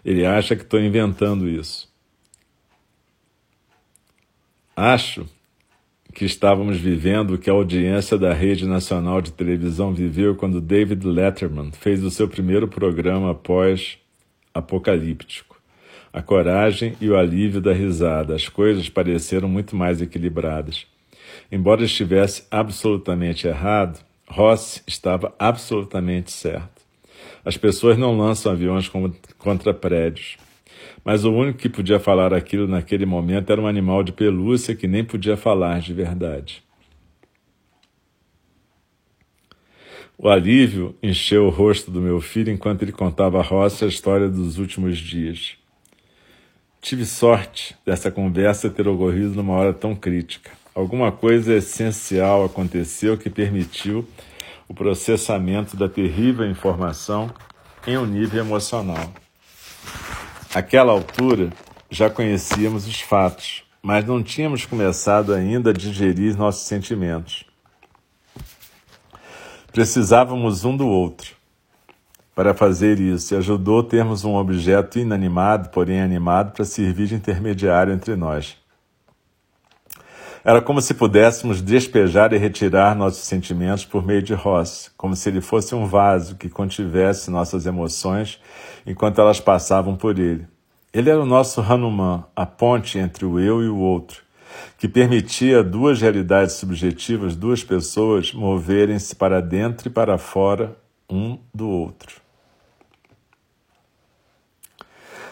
Ele 0.06 0.26
acha 0.26 0.56
que 0.56 0.62
estou 0.62 0.80
inventando 0.80 1.50
isso. 1.50 1.92
Acho 4.76 5.28
que 6.18 6.26
estávamos 6.26 6.78
vivendo 6.80 7.38
que 7.38 7.48
a 7.48 7.54
audiência 7.54 8.18
da 8.18 8.34
Rede 8.34 8.66
Nacional 8.66 9.22
de 9.22 9.32
Televisão 9.32 9.94
viveu 9.94 10.36
quando 10.36 10.60
David 10.60 11.06
Letterman 11.06 11.72
fez 11.72 12.04
o 12.04 12.10
seu 12.10 12.28
primeiro 12.28 12.68
programa 12.68 13.36
pós-apocalíptico. 13.36 15.62
A 16.12 16.24
coragem 16.24 16.96
e 17.00 17.08
o 17.08 17.16
alívio 17.16 17.62
da 17.62 17.72
risada, 17.72 18.34
as 18.34 18.50
coisas 18.50 18.90
pareceram 18.90 19.48
muito 19.48 19.76
mais 19.76 20.02
equilibradas. 20.02 20.88
Embora 21.52 21.84
estivesse 21.84 22.46
absolutamente 22.50 23.46
errado, 23.46 24.04
Ross 24.28 24.82
estava 24.88 25.36
absolutamente 25.38 26.32
certo. 26.32 26.82
As 27.46 27.58
pessoas 27.58 27.96
não 27.96 28.18
lançam 28.18 28.52
aviões 28.52 28.92
contra 29.38 29.72
prédios. 29.72 30.36
Mas 31.04 31.26
o 31.26 31.32
único 31.32 31.60
que 31.60 31.70
podia 31.70 32.00
falar 32.00 32.34
aquilo 32.34 32.68
naquele 32.68 33.06
momento 33.06 33.52
era 33.52 33.62
um 33.62 33.68
animal 33.68 34.04
de 34.04 34.12
pelúcia 34.12 34.76
que 34.76 34.88
nem 34.88 35.04
podia 35.04 35.38
falar 35.38 35.80
de 35.80 35.94
verdade. 35.94 36.64
O 40.18 40.30
alívio 40.30 40.96
encheu 41.02 41.46
o 41.46 41.50
rosto 41.50 41.92
do 41.92 42.02
meu 42.02 42.20
filho 42.20 42.52
enquanto 42.52 42.82
ele 42.82 42.92
contava 42.92 43.40
a 43.40 43.44
Ross 43.44 43.84
a 43.84 43.88
história 43.88 44.28
dos 44.28 44.58
últimos 44.58 44.98
dias. 44.98 45.56
Tive 46.82 47.06
sorte 47.06 47.76
dessa 47.86 48.10
conversa 48.10 48.70
ter 48.70 48.88
ocorrido 48.88 49.36
numa 49.36 49.54
hora 49.54 49.74
tão 49.74 49.96
crítica. 49.96 50.50
Alguma 50.74 51.12
coisa 51.12 51.54
essencial 51.54 52.46
aconteceu 52.46 53.16
que 53.16 53.30
permitiu 53.30 54.08
o 54.68 54.74
processamento 54.74 55.78
da 55.78 55.88
terrível 55.88 56.50
informação 56.50 57.32
em 57.86 57.98
um 57.98 58.06
nível 58.06 58.40
emocional. 58.40 59.14
Àquela 60.58 60.92
altura, 60.92 61.52
já 61.88 62.10
conhecíamos 62.10 62.88
os 62.88 63.00
fatos, 63.00 63.64
mas 63.80 64.04
não 64.04 64.24
tínhamos 64.24 64.66
começado 64.66 65.32
ainda 65.32 65.70
a 65.70 65.74
digerir 65.74 66.36
nossos 66.36 66.64
sentimentos. 66.66 67.46
Precisávamos 69.72 70.66
um 70.66 70.76
do 70.76 70.88
outro 70.88 71.36
para 72.34 72.56
fazer 72.56 73.00
isso 73.00 73.36
e 73.36 73.38
ajudou 73.38 73.84
termos 73.84 74.26
um 74.26 74.34
objeto 74.34 74.98
inanimado, 74.98 75.70
porém 75.70 76.02
animado, 76.02 76.54
para 76.54 76.66
servir 76.66 77.06
de 77.06 77.14
intermediário 77.14 77.94
entre 77.94 78.16
nós. 78.16 78.58
Era 80.44 80.62
como 80.62 80.82
se 80.82 80.94
pudéssemos 80.94 81.62
despejar 81.62 82.34
e 82.34 82.38
retirar 82.38 82.96
nossos 82.96 83.28
sentimentos 83.28 83.86
por 83.86 84.04
meio 84.04 84.24
de 84.24 84.34
Ross, 84.34 84.90
como 84.98 85.16
se 85.16 85.30
ele 85.30 85.42
fosse 85.42 85.76
um 85.76 85.86
vaso 85.86 86.36
que 86.36 86.50
contivesse 86.50 87.30
nossas 87.30 87.66
emoções 87.66 88.40
enquanto 88.88 89.20
elas 89.20 89.42
passavam 89.42 89.96
por 89.96 90.18
ele. 90.18 90.48
Ele 90.94 91.10
era 91.10 91.22
o 91.22 91.26
nosso 91.26 91.62
Hanuman, 91.62 92.24
a 92.34 92.46
ponte 92.46 92.98
entre 92.98 93.26
o 93.26 93.38
eu 93.38 93.62
e 93.62 93.68
o 93.68 93.78
outro, 93.78 94.24
que 94.78 94.88
permitia 94.88 95.62
duas 95.62 96.02
realidades 96.02 96.56
subjetivas, 96.56 97.36
duas 97.36 97.64
pessoas, 97.64 98.34
moverem-se 98.34 99.14
para 99.16 99.42
dentro 99.42 99.90
e 99.90 99.92
para 99.92 100.18
fora 100.18 100.78
um 101.10 101.38
do 101.54 101.68
outro. 101.68 102.22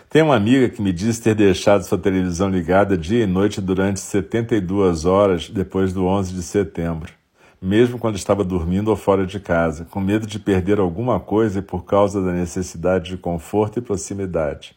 Tem 0.10 0.22
uma 0.22 0.36
amiga 0.36 0.70
que 0.70 0.82
me 0.82 0.94
disse 0.94 1.22
ter 1.22 1.36
deixado 1.36 1.84
sua 1.84 1.98
televisão 1.98 2.50
ligada 2.50 2.98
dia 2.98 3.24
e 3.24 3.28
noite 3.28 3.60
durante 3.60 4.00
72 4.00 5.06
horas 5.06 5.50
depois 5.50 5.91
do 5.91 6.06
11 6.06 6.34
de 6.34 6.44
setembro, 6.44 7.12
mesmo 7.65 7.97
quando 7.97 8.15
estava 8.15 8.43
dormindo 8.43 8.89
ou 8.89 8.95
fora 8.95 9.25
de 9.25 9.39
casa, 9.39 9.86
com 9.86 9.99
medo 9.99 10.28
de 10.28 10.38
perder 10.38 10.80
alguma 10.80 11.19
coisa 11.19 11.62
por 11.62 11.84
causa 11.84 12.21
da 12.21 12.32
necessidade 12.32 13.10
de 13.10 13.17
conforto 13.17 13.80
e 13.80 13.82
proximidade. 13.82 14.75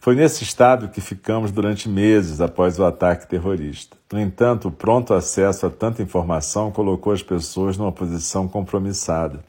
Foi 0.00 0.14
nesse 0.14 0.42
estado 0.42 0.88
que 0.88 1.00
ficamos 1.00 1.52
durante 1.52 1.88
meses 1.88 2.40
após 2.40 2.78
o 2.78 2.84
ataque 2.84 3.28
terrorista. 3.28 3.96
No 4.12 4.20
entanto, 4.20 4.68
o 4.68 4.72
pronto 4.72 5.14
acesso 5.14 5.66
a 5.66 5.70
tanta 5.70 6.02
informação 6.02 6.70
colocou 6.70 7.12
as 7.12 7.22
pessoas 7.22 7.78
numa 7.78 7.92
posição 7.92 8.46
compromissada. 8.46 9.44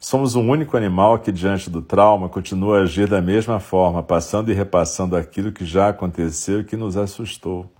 Somos 0.00 0.34
o 0.34 0.40
único 0.40 0.76
animal 0.76 1.18
que, 1.20 1.32
diante 1.32 1.70
do 1.70 1.80
trauma, 1.80 2.28
continua 2.28 2.80
a 2.80 2.82
agir 2.82 3.08
da 3.08 3.22
mesma 3.22 3.58
forma, 3.58 4.02
passando 4.02 4.50
e 4.50 4.54
repassando 4.54 5.16
aquilo 5.16 5.50
que 5.50 5.64
já 5.64 5.88
aconteceu 5.88 6.60
e 6.60 6.64
que 6.64 6.76
nos 6.76 6.96
assustou. 6.96 7.70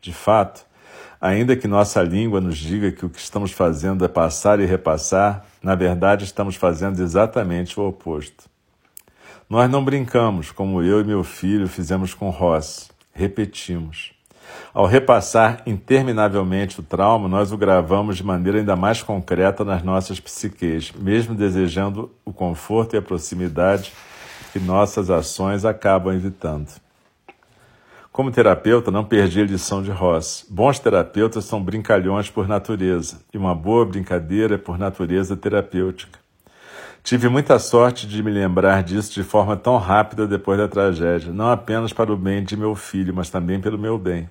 De 0.00 0.12
fato, 0.12 0.64
ainda 1.20 1.54
que 1.54 1.68
nossa 1.68 2.02
língua 2.02 2.40
nos 2.40 2.56
diga 2.56 2.90
que 2.90 3.04
o 3.04 3.10
que 3.10 3.18
estamos 3.18 3.52
fazendo 3.52 4.04
é 4.04 4.08
passar 4.08 4.58
e 4.58 4.64
repassar, 4.64 5.44
na 5.62 5.74
verdade 5.74 6.24
estamos 6.24 6.56
fazendo 6.56 7.02
exatamente 7.02 7.78
o 7.78 7.86
oposto. 7.86 8.48
Nós 9.48 9.68
não 9.68 9.84
brincamos 9.84 10.50
como 10.50 10.82
eu 10.82 11.00
e 11.00 11.04
meu 11.04 11.22
filho 11.22 11.68
fizemos 11.68 12.14
com 12.14 12.30
Ross, 12.30 12.90
repetimos. 13.12 14.12
Ao 14.72 14.86
repassar 14.86 15.62
interminavelmente 15.66 16.80
o 16.80 16.82
trauma, 16.82 17.28
nós 17.28 17.52
o 17.52 17.58
gravamos 17.58 18.16
de 18.16 18.24
maneira 18.24 18.58
ainda 18.58 18.76
mais 18.76 19.02
concreta 19.02 19.64
nas 19.64 19.82
nossas 19.82 20.18
psiques, 20.18 20.92
mesmo 20.92 21.34
desejando 21.34 22.10
o 22.24 22.32
conforto 22.32 22.94
e 22.94 22.98
a 22.98 23.02
proximidade 23.02 23.92
que 24.52 24.58
nossas 24.58 25.10
ações 25.10 25.64
acabam 25.64 26.14
evitando. 26.14 26.68
Como 28.12 28.32
terapeuta, 28.32 28.90
não 28.90 29.04
perdi 29.04 29.40
a 29.40 29.44
lição 29.44 29.80
de 29.80 29.90
Ross. 29.92 30.44
Bons 30.50 30.80
terapeutas 30.80 31.44
são 31.44 31.62
brincalhões 31.62 32.28
por 32.28 32.48
natureza, 32.48 33.20
e 33.32 33.38
uma 33.38 33.54
boa 33.54 33.86
brincadeira 33.86 34.56
é 34.56 34.58
por 34.58 34.76
natureza 34.76 35.36
terapêutica. 35.36 36.18
Tive 37.04 37.28
muita 37.28 37.56
sorte 37.60 38.08
de 38.08 38.20
me 38.20 38.30
lembrar 38.30 38.82
disso 38.82 39.14
de 39.14 39.22
forma 39.22 39.56
tão 39.56 39.78
rápida 39.78 40.26
depois 40.26 40.58
da 40.58 40.66
tragédia, 40.66 41.32
não 41.32 41.50
apenas 41.50 41.92
para 41.92 42.12
o 42.12 42.16
bem 42.16 42.42
de 42.42 42.56
meu 42.56 42.74
filho, 42.74 43.14
mas 43.14 43.30
também 43.30 43.60
pelo 43.60 43.78
meu 43.78 43.96
bem. 43.96 44.28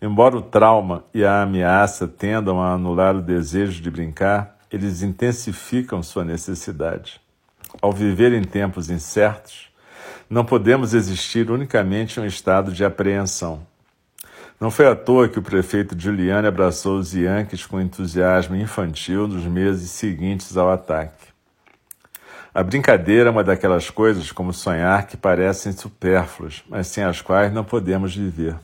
Embora 0.00 0.36
o 0.36 0.42
trauma 0.42 1.04
e 1.14 1.24
a 1.24 1.40
ameaça 1.40 2.06
tendam 2.06 2.60
a 2.60 2.74
anular 2.74 3.16
o 3.16 3.22
desejo 3.22 3.80
de 3.80 3.90
brincar, 3.90 4.58
eles 4.70 5.00
intensificam 5.00 6.02
sua 6.02 6.22
necessidade. 6.22 7.18
Ao 7.80 7.90
viver 7.90 8.34
em 8.34 8.44
tempos 8.44 8.90
incertos, 8.90 9.72
não 10.28 10.44
podemos 10.44 10.94
existir 10.94 11.50
unicamente 11.50 12.18
em 12.18 12.22
um 12.22 12.26
estado 12.26 12.72
de 12.72 12.84
apreensão. 12.84 13.66
Não 14.60 14.70
foi 14.70 14.86
à 14.86 14.94
toa 14.94 15.28
que 15.28 15.38
o 15.38 15.42
prefeito 15.42 15.98
Giuliani 15.98 16.46
abraçou 16.46 16.98
os 16.98 17.12
Yankees 17.12 17.66
com 17.66 17.80
entusiasmo 17.80 18.56
infantil 18.56 19.26
nos 19.26 19.44
meses 19.44 19.90
seguintes 19.90 20.56
ao 20.56 20.70
ataque. 20.70 21.34
A 22.54 22.62
brincadeira 22.62 23.28
é 23.28 23.32
uma 23.32 23.42
daquelas 23.42 23.90
coisas 23.90 24.30
como 24.30 24.52
sonhar 24.52 25.08
que 25.08 25.16
parecem 25.16 25.72
supérfluas, 25.72 26.62
mas 26.68 26.86
sem 26.86 27.02
as 27.02 27.20
quais 27.20 27.52
não 27.52 27.64
podemos 27.64 28.14
viver. 28.14 28.56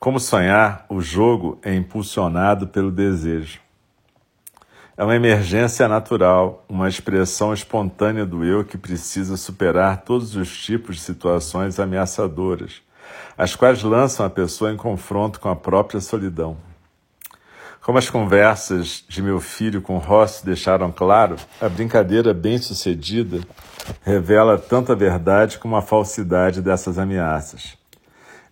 Como 0.00 0.18
sonhar, 0.20 0.84
o 0.88 1.00
jogo 1.00 1.58
é 1.62 1.72
impulsionado 1.72 2.66
pelo 2.66 2.90
desejo. 2.90 3.60
É 4.96 5.02
uma 5.02 5.16
emergência 5.16 5.88
natural, 5.88 6.64
uma 6.68 6.88
expressão 6.88 7.52
espontânea 7.52 8.24
do 8.24 8.44
eu 8.44 8.64
que 8.64 8.78
precisa 8.78 9.36
superar 9.36 10.02
todos 10.02 10.36
os 10.36 10.56
tipos 10.62 10.96
de 10.96 11.02
situações 11.02 11.80
ameaçadoras, 11.80 12.82
as 13.36 13.56
quais 13.56 13.82
lançam 13.82 14.24
a 14.24 14.30
pessoa 14.30 14.72
em 14.72 14.76
confronto 14.76 15.40
com 15.40 15.48
a 15.48 15.56
própria 15.56 16.00
solidão. 16.00 16.56
Como 17.82 17.98
as 17.98 18.08
conversas 18.08 19.04
de 19.08 19.20
meu 19.20 19.40
filho 19.40 19.82
com 19.82 19.98
Ross 19.98 20.40
deixaram 20.42 20.90
claro, 20.90 21.36
a 21.60 21.68
brincadeira 21.68 22.32
bem-sucedida 22.32 23.40
revela 24.02 24.56
tanto 24.56 24.92
a 24.92 24.94
verdade 24.94 25.58
como 25.58 25.76
a 25.76 25.82
falsidade 25.82 26.62
dessas 26.62 26.98
ameaças 26.98 27.76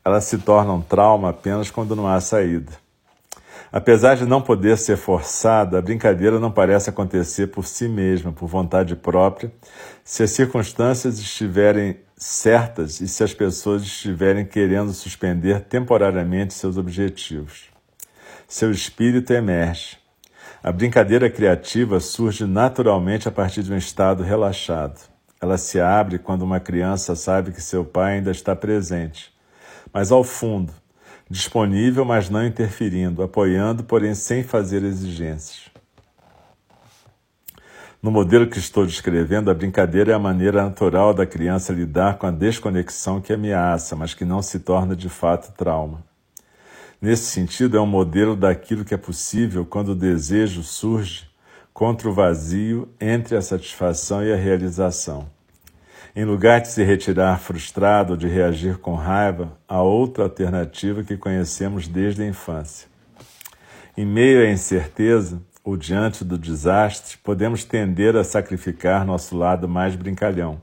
ela 0.05 0.21
se 0.21 0.39
torna 0.39 0.73
um 0.73 0.81
trauma 0.81 1.31
apenas 1.31 1.71
quando 1.71 1.95
não 1.95 2.09
há 2.09 2.21
saída. 2.21 2.73
Apesar 3.71 4.17
de 4.17 4.27
não 4.27 4.43
poder 4.43 4.77
ser 4.77 4.97
forçada, 4.97 5.79
a 5.79 5.83
brincadeira 5.83 6.39
não 6.39 6.51
parece 6.51 6.91
acontecer 6.91 7.49
por 7.49 7.67
si 7.67 7.89
mesma, 7.89 8.33
por 8.33 8.47
vontade 8.47 8.97
própria, 8.97 9.53
se 10.05 10.23
as 10.23 10.31
circunstâncias 10.31 11.19
estiverem 11.19 11.99
certas 12.17 13.01
e 13.01 13.09
se 13.09 13.25
as 13.25 13.35
pessoas 13.35 13.83
estiverem 13.83 14.45
querendo 14.45 14.93
suspender 14.93 15.61
temporariamente 15.61 16.55
seus 16.55 16.77
objetivos. 16.77 17.65
Seu 18.47 18.71
espírito 18.71 19.33
emerge. 19.33 19.99
A 20.63 20.71
brincadeira 20.71 21.29
criativa 21.29 21.99
surge 21.99 22.47
naturalmente 22.47 23.27
a 23.27 23.33
partir 23.33 23.63
de 23.63 23.73
um 23.73 23.77
estado 23.77 24.23
relaxado. 24.23 25.01
Ela 25.41 25.59
se 25.59 25.81
abre 25.81 26.21
quando 26.21 26.43
uma 26.43 26.61
criança 26.61 27.17
sabe 27.17 27.51
que 27.51 27.61
seu 27.61 27.85
pai 27.85 28.19
ainda 28.19 28.31
está 28.31 28.55
presente, 28.55 29.33
mas 29.93 30.13
ao 30.13 30.23
fundo, 30.23 30.73
disponível, 31.33 32.05
mas 32.05 32.29
não 32.29 32.47
interferindo, 32.47 33.23
apoiando, 33.23 33.83
porém 33.83 34.15
sem 34.15 34.45
fazer 34.45 34.85
exigências. 34.85 35.71
No 38.03 38.11
modelo 38.11 38.47
que 38.47 38.59
estou 38.59 38.85
descrevendo, 38.85 39.51
a 39.51 39.55
brincadeira 39.55 40.13
é 40.13 40.15
a 40.15 40.19
maneira 40.19 40.63
natural 40.63 41.15
da 41.15 41.25
criança 41.25 41.73
lidar 41.73 42.19
com 42.19 42.27
a 42.27 42.31
desconexão 42.31 43.19
que 43.19 43.33
ameaça, 43.33 43.97
mas 43.97 44.13
que 44.13 44.27
não 44.27 44.43
se 44.43 44.59
torna 44.59 44.95
de 44.95 45.09
fato 45.09 45.57
trauma. 45.57 46.05
Nesse 47.01 47.25
sentido, 47.25 47.79
é 47.79 47.81
um 47.81 47.87
modelo 47.87 48.37
daquilo 48.37 48.85
que 48.85 48.93
é 48.93 48.99
possível 48.99 49.65
quando 49.65 49.93
o 49.93 49.97
desejo 49.97 50.63
surge 50.63 51.31
contra 51.73 52.09
o 52.09 52.13
vazio 52.13 52.89
entre 53.01 53.37
a 53.37 53.41
satisfação 53.41 54.23
e 54.23 54.31
a 54.31 54.37
realização. 54.37 55.27
Em 56.15 56.27
lugar 56.27 56.61
de 56.61 56.69
se 56.69 56.85
retirar 56.85 57.41
frustrado 57.41 58.13
ou 58.13 58.17
de 58.19 58.29
reagir 58.29 58.77
com 58.77 58.95
raiva, 58.95 59.57
há 59.67 59.81
outra 59.81 60.25
alternativa 60.25 61.03
que 61.03 61.17
conhecemos 61.17 61.89
desde 61.89 62.23
a 62.23 62.27
infância. 62.27 62.87
Em 63.97 64.05
meio 64.05 64.43
à 64.43 64.51
incerteza 64.51 65.41
ou 65.65 65.75
diante 65.75 66.23
do 66.23 66.37
desastre, 66.37 67.17
podemos 67.17 67.65
tender 67.65 68.15
a 68.15 68.25
sacrificar 68.25 69.07
nosso 69.07 69.35
lado 69.35 69.67
mais 69.67 69.97
brincalhão. 69.97 70.61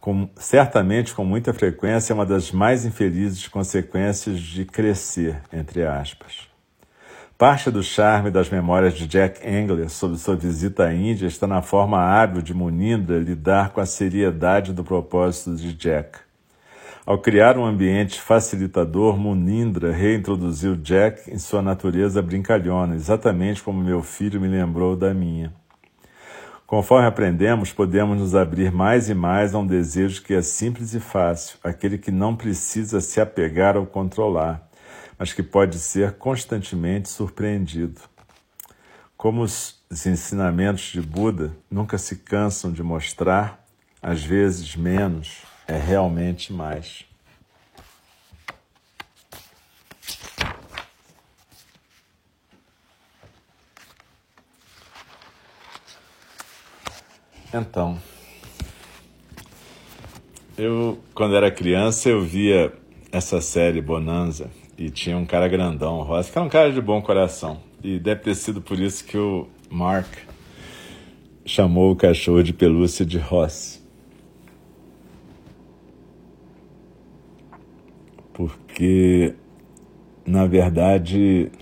Com, 0.00 0.30
certamente, 0.36 1.14
com 1.14 1.26
muita 1.26 1.52
frequência, 1.52 2.12
é 2.12 2.14
uma 2.14 2.24
das 2.24 2.50
mais 2.50 2.86
infelizes 2.86 3.46
consequências 3.46 4.40
de 4.40 4.64
crescer, 4.64 5.42
entre 5.52 5.84
aspas. 5.84 6.53
Parte 7.36 7.68
do 7.68 7.82
charme 7.82 8.30
das 8.30 8.48
memórias 8.48 8.94
de 8.94 9.08
Jack 9.08 9.44
Engler 9.44 9.90
sobre 9.90 10.16
sua 10.18 10.36
visita 10.36 10.84
à 10.84 10.94
Índia 10.94 11.26
está 11.26 11.48
na 11.48 11.60
forma 11.60 11.98
hábil 11.98 12.40
de 12.40 12.54
Munindra 12.54 13.18
lidar 13.18 13.70
com 13.70 13.80
a 13.80 13.86
seriedade 13.86 14.72
do 14.72 14.84
propósito 14.84 15.56
de 15.56 15.74
Jack. 15.74 16.20
Ao 17.04 17.18
criar 17.18 17.58
um 17.58 17.64
ambiente 17.64 18.20
facilitador, 18.20 19.18
Munindra 19.18 19.90
reintroduziu 19.90 20.76
Jack 20.76 21.28
em 21.28 21.36
sua 21.36 21.60
natureza 21.60 22.22
brincalhona, 22.22 22.94
exatamente 22.94 23.64
como 23.64 23.82
meu 23.82 24.00
filho 24.00 24.40
me 24.40 24.46
lembrou 24.46 24.94
da 24.94 25.12
minha. 25.12 25.52
Conforme 26.68 27.08
aprendemos, 27.08 27.72
podemos 27.72 28.16
nos 28.16 28.36
abrir 28.36 28.70
mais 28.70 29.10
e 29.10 29.14
mais 29.14 29.56
a 29.56 29.58
um 29.58 29.66
desejo 29.66 30.22
que 30.22 30.34
é 30.34 30.40
simples 30.40 30.94
e 30.94 31.00
fácil, 31.00 31.58
aquele 31.64 31.98
que 31.98 32.12
não 32.12 32.36
precisa 32.36 33.00
se 33.00 33.20
apegar 33.20 33.76
ou 33.76 33.84
controlar 33.84 34.64
mas 35.18 35.32
que 35.32 35.42
pode 35.42 35.78
ser 35.78 36.12
constantemente 36.12 37.08
surpreendido. 37.08 38.00
Como 39.16 39.42
os 39.42 39.80
ensinamentos 40.06 40.84
de 40.92 41.00
Buda 41.00 41.56
nunca 41.70 41.96
se 41.98 42.16
cansam 42.16 42.72
de 42.72 42.82
mostrar, 42.82 43.64
às 44.02 44.22
vezes 44.22 44.76
menos 44.76 45.42
é 45.66 45.78
realmente 45.78 46.52
mais. 46.52 47.06
Então, 57.52 57.96
eu, 60.58 61.00
quando 61.14 61.36
era 61.36 61.50
criança, 61.52 62.08
eu 62.08 62.20
via 62.20 62.72
essa 63.12 63.40
série 63.40 63.80
Bonanza, 63.80 64.50
e 64.76 64.90
tinha 64.90 65.16
um 65.16 65.24
cara 65.24 65.48
grandão, 65.48 66.02
Ross, 66.02 66.30
que 66.30 66.38
era 66.38 66.46
um 66.46 66.50
cara 66.50 66.72
de 66.72 66.80
bom 66.80 67.00
coração. 67.00 67.60
E 67.82 67.98
deve 67.98 68.22
ter 68.22 68.34
sido 68.34 68.60
por 68.60 68.78
isso 68.78 69.04
que 69.04 69.16
o 69.16 69.46
Mark 69.70 70.08
chamou 71.44 71.92
o 71.92 71.96
cachorro 71.96 72.42
de 72.42 72.52
pelúcia 72.52 73.04
de 73.04 73.18
Ross. 73.18 73.82
Porque, 78.32 79.34
na 80.26 80.46
verdade, 80.46 81.52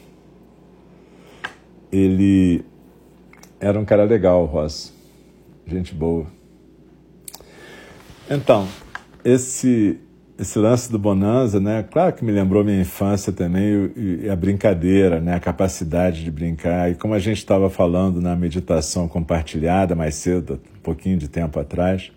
ele 1.90 2.64
era 3.60 3.78
um 3.78 3.84
cara 3.84 4.04
legal, 4.04 4.44
Ross. 4.46 4.94
Gente 5.66 5.94
boa. 5.94 6.26
Então, 8.30 8.66
esse 9.22 10.00
esse 10.38 10.58
lance 10.58 10.90
do 10.90 10.98
Bonanza, 10.98 11.60
né? 11.60 11.82
Claro 11.82 12.14
que 12.14 12.24
me 12.24 12.32
lembrou 12.32 12.64
minha 12.64 12.80
infância 12.80 13.32
também 13.32 13.90
e, 13.96 14.28
a 14.28 14.34
brincadeira, 14.34 15.20
né? 15.20 15.34
A 15.34 15.40
capacidade 15.40 16.24
de 16.24 16.30
brincar. 16.30 16.90
E 16.90 16.94
como 16.94 17.14
a 17.14 17.18
gente 17.18 17.38
estava 17.38 17.68
falando 17.68 18.20
na 18.20 18.34
meditação 18.34 19.06
compartilhada 19.06 19.94
mais 19.94 20.14
cedo, 20.14 20.60
um 20.76 20.80
pouquinho 20.80 21.16
de 21.16 21.28
tempo 21.28 21.60
atrás, 21.60 22.10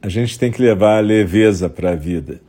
a 0.00 0.08
gente 0.08 0.38
tem 0.38 0.50
que 0.50 0.62
levar 0.62 1.04
leveza 1.04 1.68
para 1.68 1.90
a 1.90 1.94
vida, 1.94 2.40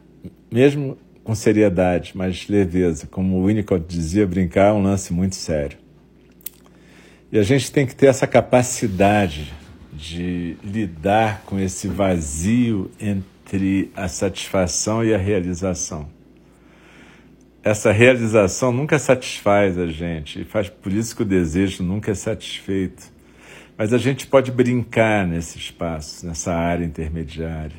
mesmo 0.50 0.98
com 1.24 1.36
seriedade, 1.36 2.14
mas 2.16 2.48
leveza. 2.48 3.08
Como 3.08 3.38
o 3.38 3.48
Winnicott 3.48 3.86
dizia, 3.88 4.26
brincar 4.26 4.70
é 4.70 4.72
um 4.74 4.82
lance 4.82 5.14
muito 5.14 5.36
sério. 5.36 5.78
E 7.32 7.38
a 7.38 7.44
gente 7.44 7.72
tem 7.72 7.86
que 7.86 7.96
ter 7.96 8.08
essa 8.08 8.28
capacidade 8.28 9.54
de 9.94 10.58
lidar 10.64 11.42
com 11.46 11.60
esse 11.60 11.88
vazio 11.88 12.90
entre 13.00 13.92
a 13.96 14.08
satisfação 14.08 15.04
e 15.04 15.14
a 15.14 15.18
realização. 15.18 16.08
Essa 17.64 17.92
realização 17.92 18.72
nunca 18.72 18.98
satisfaz 18.98 19.78
a 19.78 19.88
gente, 19.88 20.44
faz 20.46 20.70
por 20.70 20.92
isso 20.92 21.16
que 21.16 21.22
o 21.22 21.26
desejo 21.26 21.84
nunca 21.84 22.12
é 22.12 22.16
satisfeito. 22.16 23.12
Mas 23.78 23.94
a 23.94 23.98
gente 23.98 24.28
pode 24.28 24.52
brincar 24.52 25.28
nesse 25.28 25.58
espaço, 25.58 26.26
nessa 26.26 26.54
área 26.54 26.86
intermediária. 26.86 27.76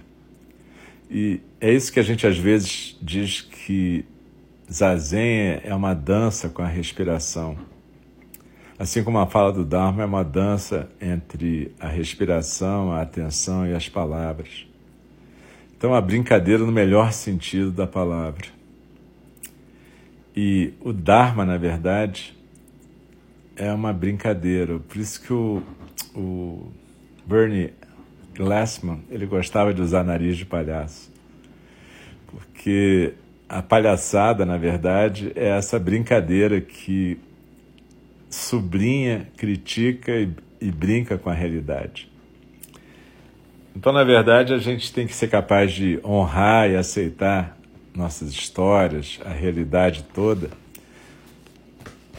E 1.10 1.40
é 1.60 1.72
isso 1.72 1.92
que 1.92 2.00
a 2.00 2.02
gente 2.02 2.26
às 2.26 2.38
vezes 2.38 2.96
diz 3.00 3.40
que 3.40 4.04
zazen 4.72 5.60
é 5.62 5.74
uma 5.74 5.94
dança 5.94 6.48
com 6.48 6.62
a 6.62 6.66
respiração. 6.66 7.56
Assim 8.82 9.04
como 9.04 9.16
a 9.20 9.28
fala 9.28 9.52
do 9.52 9.64
Dharma 9.64 10.02
é 10.02 10.04
uma 10.04 10.24
dança 10.24 10.90
entre 11.00 11.72
a 11.78 11.86
respiração, 11.86 12.90
a 12.90 13.00
atenção 13.00 13.64
e 13.64 13.72
as 13.72 13.88
palavras. 13.88 14.66
Então, 15.76 15.94
a 15.94 16.00
brincadeira 16.00 16.64
no 16.64 16.72
melhor 16.72 17.12
sentido 17.12 17.70
da 17.70 17.86
palavra. 17.86 18.48
E 20.34 20.74
o 20.80 20.92
Dharma, 20.92 21.44
na 21.44 21.56
verdade, 21.56 22.36
é 23.54 23.72
uma 23.72 23.92
brincadeira. 23.92 24.80
Por 24.80 24.96
isso 24.96 25.22
que 25.22 25.32
o, 25.32 25.62
o 26.12 26.66
Bernie 27.24 27.72
Glassman 28.34 28.98
ele 29.08 29.26
gostava 29.26 29.72
de 29.72 29.80
usar 29.80 30.02
nariz 30.02 30.36
de 30.36 30.44
palhaço. 30.44 31.08
Porque 32.26 33.14
a 33.48 33.62
palhaçada, 33.62 34.44
na 34.44 34.56
verdade, 34.56 35.30
é 35.36 35.50
essa 35.50 35.78
brincadeira 35.78 36.60
que 36.60 37.20
sublinha, 38.32 39.28
critica 39.36 40.12
e, 40.12 40.30
e 40.60 40.70
brinca 40.70 41.18
com 41.18 41.28
a 41.28 41.34
realidade. 41.34 42.10
Então, 43.76 43.92
na 43.92 44.04
verdade, 44.04 44.52
a 44.52 44.58
gente 44.58 44.92
tem 44.92 45.06
que 45.06 45.14
ser 45.14 45.28
capaz 45.28 45.72
de 45.72 46.00
honrar 46.04 46.70
e 46.70 46.76
aceitar 46.76 47.56
nossas 47.94 48.30
histórias, 48.30 49.20
a 49.24 49.30
realidade 49.30 50.04
toda, 50.14 50.50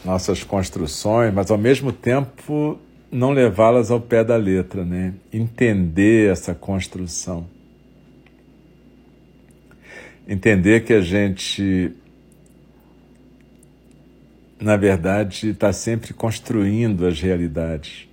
nossas 0.05 0.43
construções, 0.43 1.33
mas 1.33 1.49
ao 1.49 1.57
mesmo 1.57 1.91
tempo 1.91 2.79
não 3.11 3.31
levá-las 3.31 3.89
ao 3.89 3.99
pé 3.99 4.23
da 4.23 4.35
letra, 4.35 4.83
né? 4.83 5.13
Entender 5.31 6.31
essa 6.31 6.53
construção. 6.53 7.47
Entender 10.27 10.83
que 10.83 10.93
a 10.93 11.01
gente 11.01 11.93
na 14.63 14.77
verdade, 14.77 15.49
está 15.49 15.73
sempre 15.73 16.13
construindo 16.13 17.05
as 17.05 17.19
realidades. 17.19 18.07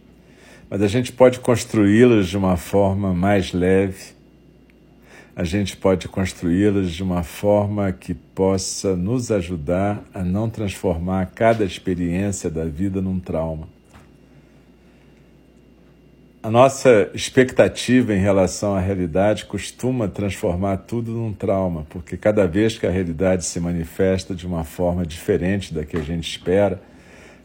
Mas 0.69 0.83
a 0.83 0.89
gente 0.89 1.13
pode 1.13 1.39
construí-las 1.39 2.27
de 2.27 2.37
uma 2.37 2.57
forma 2.57 3.15
mais 3.15 3.53
leve, 3.53 4.19
a 5.35 5.45
gente 5.45 5.77
pode 5.77 6.09
construí-las 6.09 6.91
de 6.91 7.03
uma 7.05 7.23
forma 7.23 7.93
que 7.93 8.13
possa 8.13 8.97
nos 8.97 9.31
ajudar 9.31 10.03
a 10.13 10.25
não 10.25 10.51
transformar 10.51 11.27
cada 11.27 11.65
experiência 11.65 12.51
da 12.51 12.65
vida 12.65 13.01
num 13.01 13.21
trauma. 13.21 13.69
A 16.43 16.51
nossa 16.51 17.11
expectativa 17.13 18.15
em 18.15 18.19
relação 18.19 18.75
à 18.75 18.81
realidade 18.81 19.45
costuma 19.45 20.09
transformar 20.09 20.79
tudo 20.79 21.11
num 21.11 21.35
trauma, 21.35 21.87
porque 21.91 22.17
cada 22.17 22.47
vez 22.47 22.79
que 22.79 22.87
a 22.87 22.91
realidade 22.91 23.45
se 23.45 23.61
manifesta 23.61 24.35
de 24.35 24.47
uma 24.47 24.65
forma 24.65 25.05
diferente 25.05 25.75
da 25.75 25.85
que 25.85 25.99
a 25.99 26.01
gente 26.01 26.31
espera, 26.31 26.81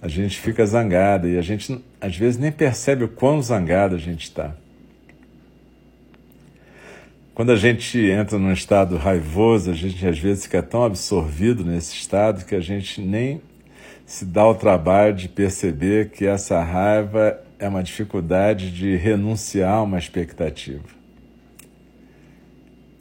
a 0.01 0.07
gente 0.07 0.39
fica 0.39 0.65
zangada 0.65 1.27
e 1.27 1.37
a 1.37 1.41
gente 1.41 1.83
às 1.99 2.15
vezes 2.15 2.39
nem 2.39 2.53
percebe 2.53 3.03
o 3.03 3.09
quão 3.09 3.41
zangada 3.41 3.97
a 3.97 3.99
gente 3.99 4.23
está. 4.23 4.55
Quando 7.33 7.51
a 7.51 7.57
gente 7.57 7.99
entra 7.99 8.39
num 8.39 8.53
estado 8.53 8.95
raivoso, 8.95 9.71
a 9.71 9.73
gente 9.73 10.07
às 10.07 10.17
vezes 10.17 10.45
fica 10.45 10.63
tão 10.63 10.85
absorvido 10.85 11.65
nesse 11.65 11.93
estado 11.93 12.45
que 12.45 12.55
a 12.55 12.61
gente 12.61 13.01
nem 13.01 13.41
se 14.05 14.23
dá 14.23 14.47
o 14.47 14.55
trabalho 14.55 15.13
de 15.13 15.27
perceber 15.27 16.11
que 16.11 16.25
essa 16.25 16.63
raiva 16.63 17.44
é 17.65 17.69
uma 17.69 17.83
dificuldade 17.83 18.71
de 18.71 18.95
renunciar 18.95 19.73
a 19.73 19.81
uma 19.81 19.97
expectativa. 19.97 20.83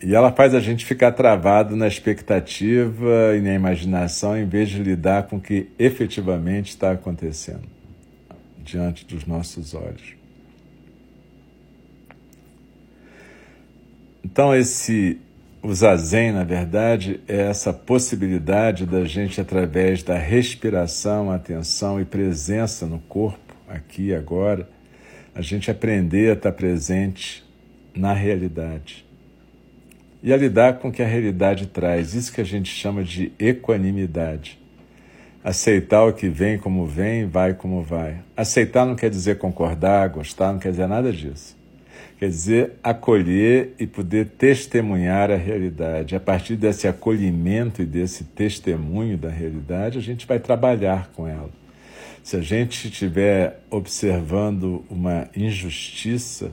E 0.02 0.14
ela 0.14 0.32
faz 0.32 0.54
a 0.54 0.60
gente 0.60 0.84
ficar 0.84 1.12
travado 1.12 1.76
na 1.76 1.86
expectativa 1.86 3.36
e 3.36 3.40
na 3.40 3.54
imaginação 3.54 4.36
em 4.36 4.46
vez 4.46 4.68
de 4.68 4.82
lidar 4.82 5.24
com 5.24 5.36
o 5.36 5.40
que 5.40 5.70
efetivamente 5.78 6.70
está 6.70 6.92
acontecendo 6.92 7.62
diante 8.58 9.06
dos 9.06 9.26
nossos 9.26 9.74
olhos. 9.74 10.14
Então, 14.24 14.54
esse 14.54 15.20
o 15.62 15.74
zazen, 15.74 16.32
na 16.32 16.44
verdade, 16.44 17.20
é 17.26 17.48
essa 17.48 17.72
possibilidade 17.72 18.84
da 18.84 19.04
gente, 19.04 19.40
através 19.40 20.02
da 20.02 20.18
respiração, 20.18 21.30
atenção 21.30 21.98
e 21.98 22.04
presença 22.04 22.84
no 22.84 22.98
corpo, 22.98 23.43
aqui 23.74 24.14
agora, 24.14 24.68
a 25.34 25.42
gente 25.42 25.70
aprender 25.70 26.30
a 26.30 26.32
estar 26.34 26.52
presente 26.52 27.44
na 27.94 28.12
realidade. 28.12 29.04
E 30.22 30.32
a 30.32 30.36
lidar 30.36 30.78
com 30.78 30.88
o 30.88 30.92
que 30.92 31.02
a 31.02 31.06
realidade 31.06 31.66
traz, 31.66 32.14
isso 32.14 32.32
que 32.32 32.40
a 32.40 32.44
gente 32.44 32.70
chama 32.70 33.04
de 33.04 33.32
equanimidade. 33.38 34.58
Aceitar 35.42 36.04
o 36.04 36.12
que 36.12 36.28
vem 36.28 36.56
como 36.56 36.86
vem, 36.86 37.26
vai 37.26 37.52
como 37.52 37.82
vai. 37.82 38.18
Aceitar 38.36 38.86
não 38.86 38.94
quer 38.94 39.10
dizer 39.10 39.36
concordar, 39.36 40.08
gostar, 40.08 40.52
não 40.52 40.58
quer 40.58 40.70
dizer 40.70 40.86
nada 40.86 41.12
disso 41.12 41.54
quer 42.18 42.28
dizer 42.28 42.72
acolher 42.82 43.74
e 43.78 43.86
poder 43.86 44.26
testemunhar 44.26 45.30
a 45.30 45.36
realidade. 45.36 46.16
A 46.16 46.20
partir 46.20 46.56
desse 46.56 46.88
acolhimento 46.88 47.82
e 47.82 47.84
desse 47.84 48.24
testemunho 48.24 49.18
da 49.18 49.28
realidade, 49.28 49.98
a 49.98 50.00
gente 50.00 50.26
vai 50.26 50.38
trabalhar 50.38 51.10
com 51.14 51.26
ela. 51.26 51.50
Se 52.24 52.38
a 52.38 52.40
gente 52.40 52.88
estiver 52.88 53.60
observando 53.70 54.82
uma 54.88 55.28
injustiça, 55.36 56.50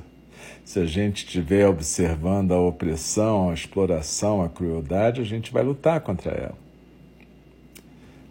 se 0.65 0.77
a 0.77 0.86
gente 0.86 1.25
estiver 1.25 1.65
observando 1.65 2.51
a 2.51 2.60
opressão, 2.60 3.49
a 3.49 3.53
exploração, 3.53 4.43
a 4.43 4.49
crueldade, 4.49 5.21
a 5.21 5.23
gente 5.23 5.49
vai 5.49 5.63
lutar 5.63 6.01
contra 6.01 6.29
ela. 6.31 6.57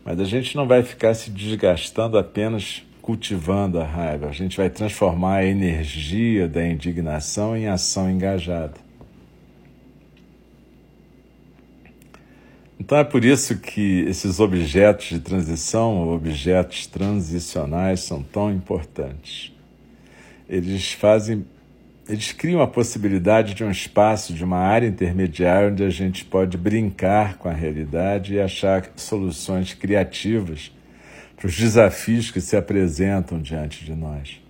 Mas 0.04 0.20
a 0.20 0.24
gente 0.24 0.54
não 0.54 0.68
vai 0.68 0.82
ficar 0.82 1.14
se 1.14 1.30
desgastando 1.30 2.18
apenas 2.18 2.82
cultivando 3.00 3.80
a 3.80 3.84
raiva, 3.84 4.28
a 4.28 4.32
gente 4.32 4.58
vai 4.58 4.68
transformar 4.68 5.36
a 5.36 5.46
energia 5.46 6.46
da 6.46 6.62
indignação 6.66 7.56
em 7.56 7.68
ação 7.68 8.10
engajada. 8.10 8.89
Então 12.80 12.96
é 12.96 13.04
por 13.04 13.26
isso 13.26 13.58
que 13.58 14.06
esses 14.08 14.40
objetos 14.40 15.08
de 15.08 15.20
transição, 15.20 16.08
objetos 16.08 16.86
transicionais, 16.86 18.00
são 18.00 18.22
tão 18.22 18.50
importantes. 18.50 19.52
Eles 20.48 20.90
fazem, 20.92 21.44
eles 22.08 22.32
criam 22.32 22.62
a 22.62 22.66
possibilidade 22.66 23.52
de 23.52 23.62
um 23.62 23.70
espaço, 23.70 24.32
de 24.32 24.42
uma 24.42 24.56
área 24.56 24.86
intermediária 24.86 25.68
onde 25.68 25.84
a 25.84 25.90
gente 25.90 26.24
pode 26.24 26.56
brincar 26.56 27.36
com 27.36 27.50
a 27.50 27.52
realidade 27.52 28.32
e 28.32 28.40
achar 28.40 28.90
soluções 28.96 29.74
criativas 29.74 30.72
para 31.36 31.48
os 31.48 31.56
desafios 31.58 32.30
que 32.30 32.40
se 32.40 32.56
apresentam 32.56 33.42
diante 33.42 33.84
de 33.84 33.94
nós. 33.94 34.40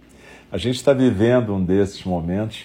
A 0.53 0.57
gente 0.57 0.77
está 0.77 0.93
vivendo 0.93 1.53
um 1.53 1.65
desses 1.65 2.05
momentos 2.05 2.65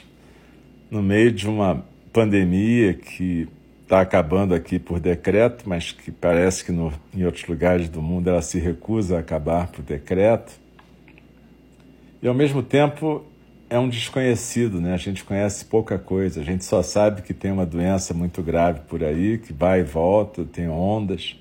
no 0.91 1.01
meio 1.01 1.31
de 1.31 1.49
uma 1.49 1.83
pandemia 2.13 2.93
que 2.93 3.47
está 3.85 4.01
acabando 4.01 4.55
aqui 4.55 4.79
por 4.79 4.99
decreto, 4.99 5.69
mas 5.69 5.91
que 5.91 6.11
parece 6.11 6.65
que 6.65 6.71
no, 6.71 6.91
em 7.13 7.23
outros 7.23 7.45
lugares 7.47 7.87
do 7.87 8.01
mundo 8.01 8.27
ela 8.27 8.41
se 8.41 8.57
recusa 8.57 9.17
a 9.17 9.19
acabar 9.19 9.67
por 9.67 9.83
decreto. 9.83 10.53
E 12.21 12.27
ao 12.27 12.33
mesmo 12.33 12.63
tempo 12.63 13.23
é 13.69 13.77
um 13.77 13.87
desconhecido, 13.87 14.81
né? 14.81 14.95
A 14.95 14.97
gente 14.97 15.23
conhece 15.23 15.65
pouca 15.65 15.99
coisa, 15.99 16.41
a 16.41 16.43
gente 16.43 16.65
só 16.65 16.81
sabe 16.81 17.21
que 17.21 17.33
tem 17.33 17.51
uma 17.51 17.65
doença 17.65 18.11
muito 18.11 18.41
grave 18.41 18.81
por 18.87 19.03
aí, 19.03 19.37
que 19.37 19.53
vai 19.53 19.81
e 19.81 19.83
volta, 19.83 20.43
tem 20.43 20.67
ondas. 20.67 21.37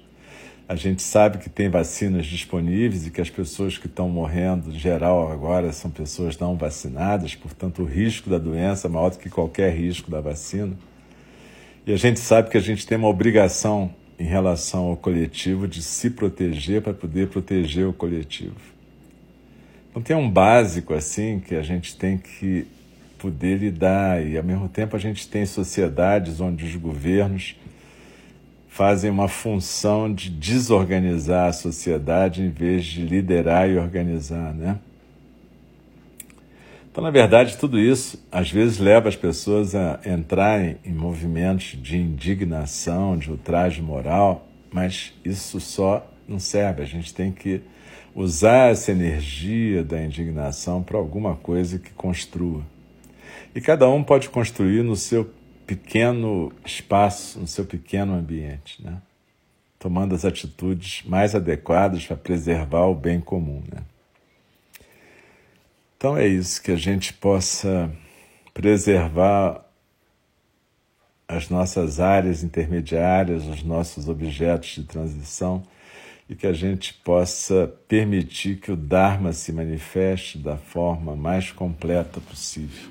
A 0.68 0.76
gente 0.76 1.02
sabe 1.02 1.38
que 1.38 1.48
tem 1.48 1.70
vacinas 1.70 2.26
disponíveis 2.26 3.06
e 3.06 3.10
que 3.10 3.22
as 3.22 3.30
pessoas 3.30 3.78
que 3.78 3.86
estão 3.86 4.08
morrendo, 4.10 4.70
em 4.70 4.78
geral, 4.78 5.32
agora 5.32 5.72
são 5.72 5.90
pessoas 5.90 6.38
não 6.38 6.56
vacinadas, 6.56 7.34
portanto, 7.34 7.82
o 7.82 7.86
risco 7.86 8.28
da 8.28 8.38
doença 8.38 8.86
é 8.86 8.90
maior 8.90 9.10
do 9.10 9.18
que 9.18 9.30
qualquer 9.30 9.74
risco 9.74 10.10
da 10.10 10.20
vacina. 10.20 10.76
E 11.86 11.92
a 11.92 11.96
gente 11.96 12.18
sabe 12.18 12.48
que 12.48 12.56
a 12.56 12.60
gente 12.62 12.86
tem 12.86 12.96
uma 12.96 13.08
obrigação 13.08 13.94
em 14.18 14.24
relação 14.24 14.86
ao 14.86 14.96
coletivo 14.96 15.68
de 15.68 15.82
se 15.82 16.10
proteger 16.10 16.80
para 16.80 16.94
poder 16.94 17.28
proteger 17.28 17.86
o 17.86 17.92
coletivo. 17.92 18.56
Então, 19.90 20.02
tem 20.02 20.16
um 20.16 20.30
básico 20.30 20.94
assim 20.94 21.40
que 21.40 21.54
a 21.54 21.62
gente 21.62 21.96
tem 21.96 22.16
que 22.16 22.66
poder 23.18 23.58
lidar, 23.58 24.24
e 24.26 24.36
ao 24.36 24.44
mesmo 24.44 24.68
tempo 24.68 24.96
a 24.96 24.98
gente 24.98 25.28
tem 25.28 25.46
sociedades 25.46 26.40
onde 26.40 26.64
os 26.64 26.76
governos 26.76 27.56
fazem 28.68 29.10
uma 29.10 29.28
função 29.28 30.12
de 30.12 30.30
desorganizar 30.30 31.48
a 31.48 31.52
sociedade 31.52 32.42
em 32.42 32.50
vez 32.50 32.84
de 32.84 33.02
liderar 33.02 33.70
e 33.70 33.78
organizar, 33.78 34.52
né? 34.52 34.78
Então, 36.94 37.02
na 37.02 37.10
verdade, 37.10 37.56
tudo 37.56 37.76
isso 37.76 38.24
às 38.30 38.52
vezes 38.52 38.78
leva 38.78 39.08
as 39.08 39.16
pessoas 39.16 39.74
a 39.74 39.98
entrarem 40.06 40.76
em 40.84 40.92
movimentos 40.92 41.76
de 41.82 41.96
indignação, 41.96 43.18
de 43.18 43.32
ultraje 43.32 43.82
moral, 43.82 44.46
mas 44.72 45.12
isso 45.24 45.58
só 45.58 46.08
não 46.28 46.38
serve. 46.38 46.82
A 46.82 46.84
gente 46.84 47.12
tem 47.12 47.32
que 47.32 47.62
usar 48.14 48.70
essa 48.70 48.92
energia 48.92 49.82
da 49.82 50.00
indignação 50.00 50.84
para 50.84 50.96
alguma 50.96 51.34
coisa 51.34 51.80
que 51.80 51.90
construa. 51.90 52.62
E 53.52 53.60
cada 53.60 53.88
um 53.88 54.04
pode 54.04 54.28
construir 54.28 54.84
no 54.84 54.94
seu 54.94 55.28
pequeno 55.66 56.52
espaço, 56.64 57.40
no 57.40 57.48
seu 57.48 57.64
pequeno 57.64 58.14
ambiente, 58.14 58.80
né? 58.80 58.98
tomando 59.80 60.14
as 60.14 60.24
atitudes 60.24 61.02
mais 61.04 61.34
adequadas 61.34 62.06
para 62.06 62.16
preservar 62.16 62.86
o 62.86 62.94
bem 62.94 63.20
comum. 63.20 63.64
Né? 63.68 63.82
Então 66.04 66.18
é 66.18 66.28
isso, 66.28 66.62
que 66.62 66.70
a 66.70 66.76
gente 66.76 67.14
possa 67.14 67.90
preservar 68.52 69.64
as 71.26 71.48
nossas 71.48 71.98
áreas 71.98 72.44
intermediárias, 72.44 73.46
os 73.46 73.62
nossos 73.62 74.06
objetos 74.06 74.68
de 74.68 74.82
transição 74.82 75.62
e 76.28 76.34
que 76.34 76.46
a 76.46 76.52
gente 76.52 76.92
possa 76.92 77.72
permitir 77.88 78.56
que 78.56 78.70
o 78.70 78.76
Dharma 78.76 79.32
se 79.32 79.50
manifeste 79.50 80.36
da 80.36 80.58
forma 80.58 81.16
mais 81.16 81.50
completa 81.50 82.20
possível. 82.20 82.90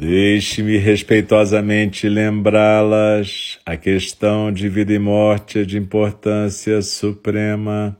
Deixe-me 0.00 0.76
respeitosamente 0.76 2.08
lembrá-las. 2.08 3.58
A 3.66 3.76
questão 3.76 4.52
de 4.52 4.68
vida 4.68 4.92
e 4.92 4.98
morte 4.98 5.58
é 5.58 5.64
de 5.64 5.76
importância 5.76 6.80
suprema. 6.82 7.98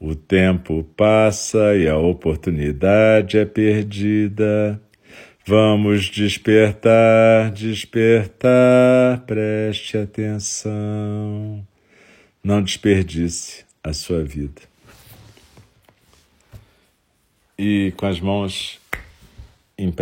O 0.00 0.14
tempo 0.14 0.82
passa 0.96 1.76
e 1.76 1.86
a 1.86 1.98
oportunidade 1.98 3.36
é 3.36 3.44
perdida. 3.44 4.80
Vamos 5.44 6.06
despertar, 6.06 7.50
despertar, 7.50 9.20
preste 9.26 9.98
atenção. 9.98 11.62
Não 12.42 12.62
desperdice 12.62 13.66
a 13.84 13.92
sua 13.92 14.24
vida. 14.24 14.62
E 17.58 17.92
com 17.94 18.06
as 18.06 18.20
mãos 18.20 18.80
em 19.78 19.92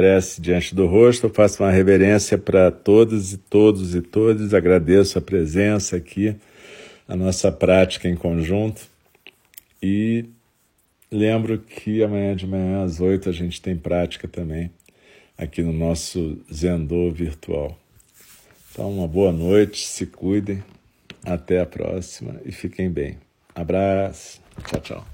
diante 0.40 0.74
do 0.74 0.86
rosto, 0.86 1.28
faço 1.28 1.62
uma 1.62 1.70
reverência 1.70 2.38
para 2.38 2.70
todos 2.70 3.32
e 3.32 3.38
todos 3.38 3.94
e 3.94 4.00
todas. 4.00 4.54
Agradeço 4.54 5.18
a 5.18 5.22
presença 5.22 5.96
aqui, 5.96 6.36
a 7.08 7.16
nossa 7.16 7.50
prática 7.50 8.08
em 8.08 8.14
conjunto. 8.14 8.82
E 9.82 10.26
lembro 11.10 11.58
que 11.58 12.02
amanhã 12.02 12.36
de 12.36 12.46
manhã 12.46 12.84
às 12.84 13.00
oito 13.00 13.28
a 13.28 13.32
gente 13.32 13.60
tem 13.60 13.76
prática 13.76 14.28
também 14.28 14.70
aqui 15.36 15.62
no 15.62 15.72
nosso 15.72 16.38
Zendô 16.52 17.10
virtual. 17.10 17.76
Então, 18.70 18.90
uma 18.90 19.06
boa 19.06 19.32
noite, 19.32 19.86
se 19.86 20.06
cuidem, 20.06 20.62
até 21.24 21.60
a 21.60 21.66
próxima 21.66 22.40
e 22.44 22.52
fiquem 22.52 22.90
bem. 22.90 23.18
Abraço, 23.54 24.40
tchau, 24.66 24.80
tchau. 24.80 25.13